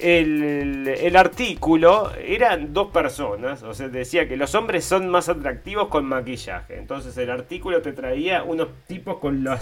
[0.00, 5.88] el, el, artículo eran dos personas, o sea, decía que los hombres son más atractivos
[5.88, 6.78] con maquillaje.
[6.78, 9.60] Entonces el artículo te traía unos tipos con los,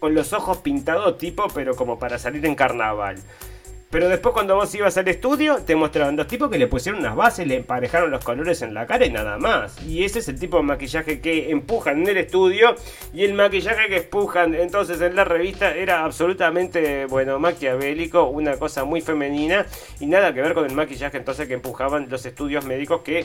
[0.00, 3.16] con los ojos pintados tipo, pero como para salir en carnaval.
[3.90, 7.14] Pero después cuando vos ibas al estudio, te mostraban dos tipos que le pusieron unas
[7.14, 9.80] bases, le emparejaron los colores en la cara y nada más.
[9.86, 12.74] Y ese es el tipo de maquillaje que empujan en el estudio.
[13.14, 18.84] Y el maquillaje que empujan entonces en la revista era absolutamente, bueno, maquiavélico, una cosa
[18.84, 19.66] muy femenina.
[20.00, 23.24] Y nada que ver con el maquillaje entonces que empujaban los estudios médicos que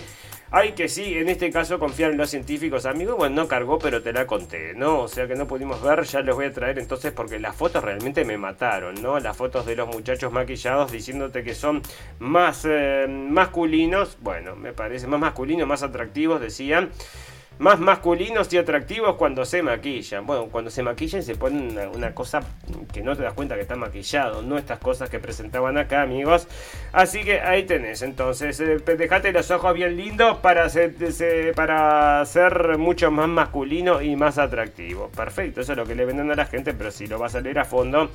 [0.54, 3.16] hay que sí, en este caso confiar en los científicos, amigos.
[3.16, 4.99] Bueno, no cargó, pero te la conté, ¿no?
[4.99, 7.82] O sea que no pudimos ver, ya les voy a traer entonces porque las fotos
[7.82, 9.18] realmente me mataron, ¿no?
[9.20, 11.82] Las fotos de los muchachos maquillados diciéndote que son
[12.20, 16.89] más eh, masculinos, bueno, me parece más masculinos, más atractivos, decían
[17.62, 20.26] más masculinos y atractivos cuando se maquillan.
[20.26, 22.41] Bueno, cuando se maquillan se ponen una, cosa
[22.91, 26.47] que no te das cuenta que está maquillado, no estas cosas que presentaban acá, amigos.
[26.91, 30.95] Así que ahí tenés, entonces, eh, dejate los ojos bien lindos para ser,
[31.55, 35.09] para ser mucho más masculino y más atractivo.
[35.09, 37.41] Perfecto, eso es lo que le venden a la gente, pero si lo vas a
[37.41, 38.09] leer a fondo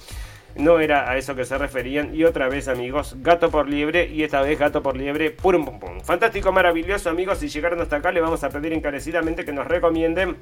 [0.57, 2.15] no era a eso que se referían.
[2.15, 4.07] Y otra vez, amigos, gato por liebre.
[4.07, 6.01] Y esta vez gato por liebre, purum pum.
[6.01, 7.39] Fantástico, maravilloso, amigos.
[7.39, 10.37] Si llegaron hasta acá, le vamos a pedir encarecidamente que nos recomienden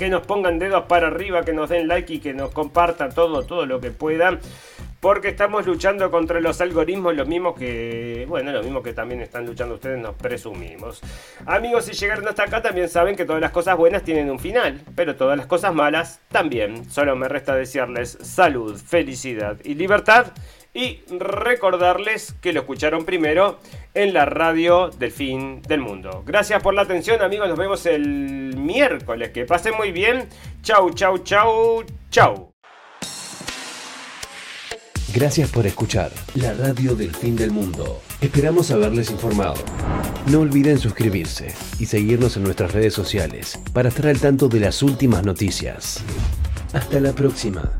[0.00, 3.42] que nos pongan dedos para arriba, que nos den like y que nos compartan todo,
[3.42, 4.40] todo lo que puedan.
[4.98, 9.44] Porque estamos luchando contra los algoritmos, lo mismo que, bueno, lo mismo que también están
[9.44, 11.02] luchando ustedes, nos presumimos.
[11.44, 14.80] Amigos, si llegaron hasta acá, también saben que todas las cosas buenas tienen un final,
[14.96, 16.90] pero todas las cosas malas también.
[16.90, 20.28] Solo me resta desearles salud, felicidad y libertad.
[20.72, 23.58] Y recordarles que lo escucharon primero
[23.94, 26.22] en la radio del fin del mundo.
[26.24, 29.30] Gracias por la atención amigos, nos vemos el miércoles.
[29.30, 30.28] Que pasen muy bien.
[30.62, 32.50] Chau, chau, chau, chau.
[35.12, 38.00] Gracias por escuchar la radio del fin del mundo.
[38.20, 39.56] Esperamos haberles informado.
[40.26, 44.84] No olviden suscribirse y seguirnos en nuestras redes sociales para estar al tanto de las
[44.84, 46.04] últimas noticias.
[46.72, 47.79] Hasta la próxima.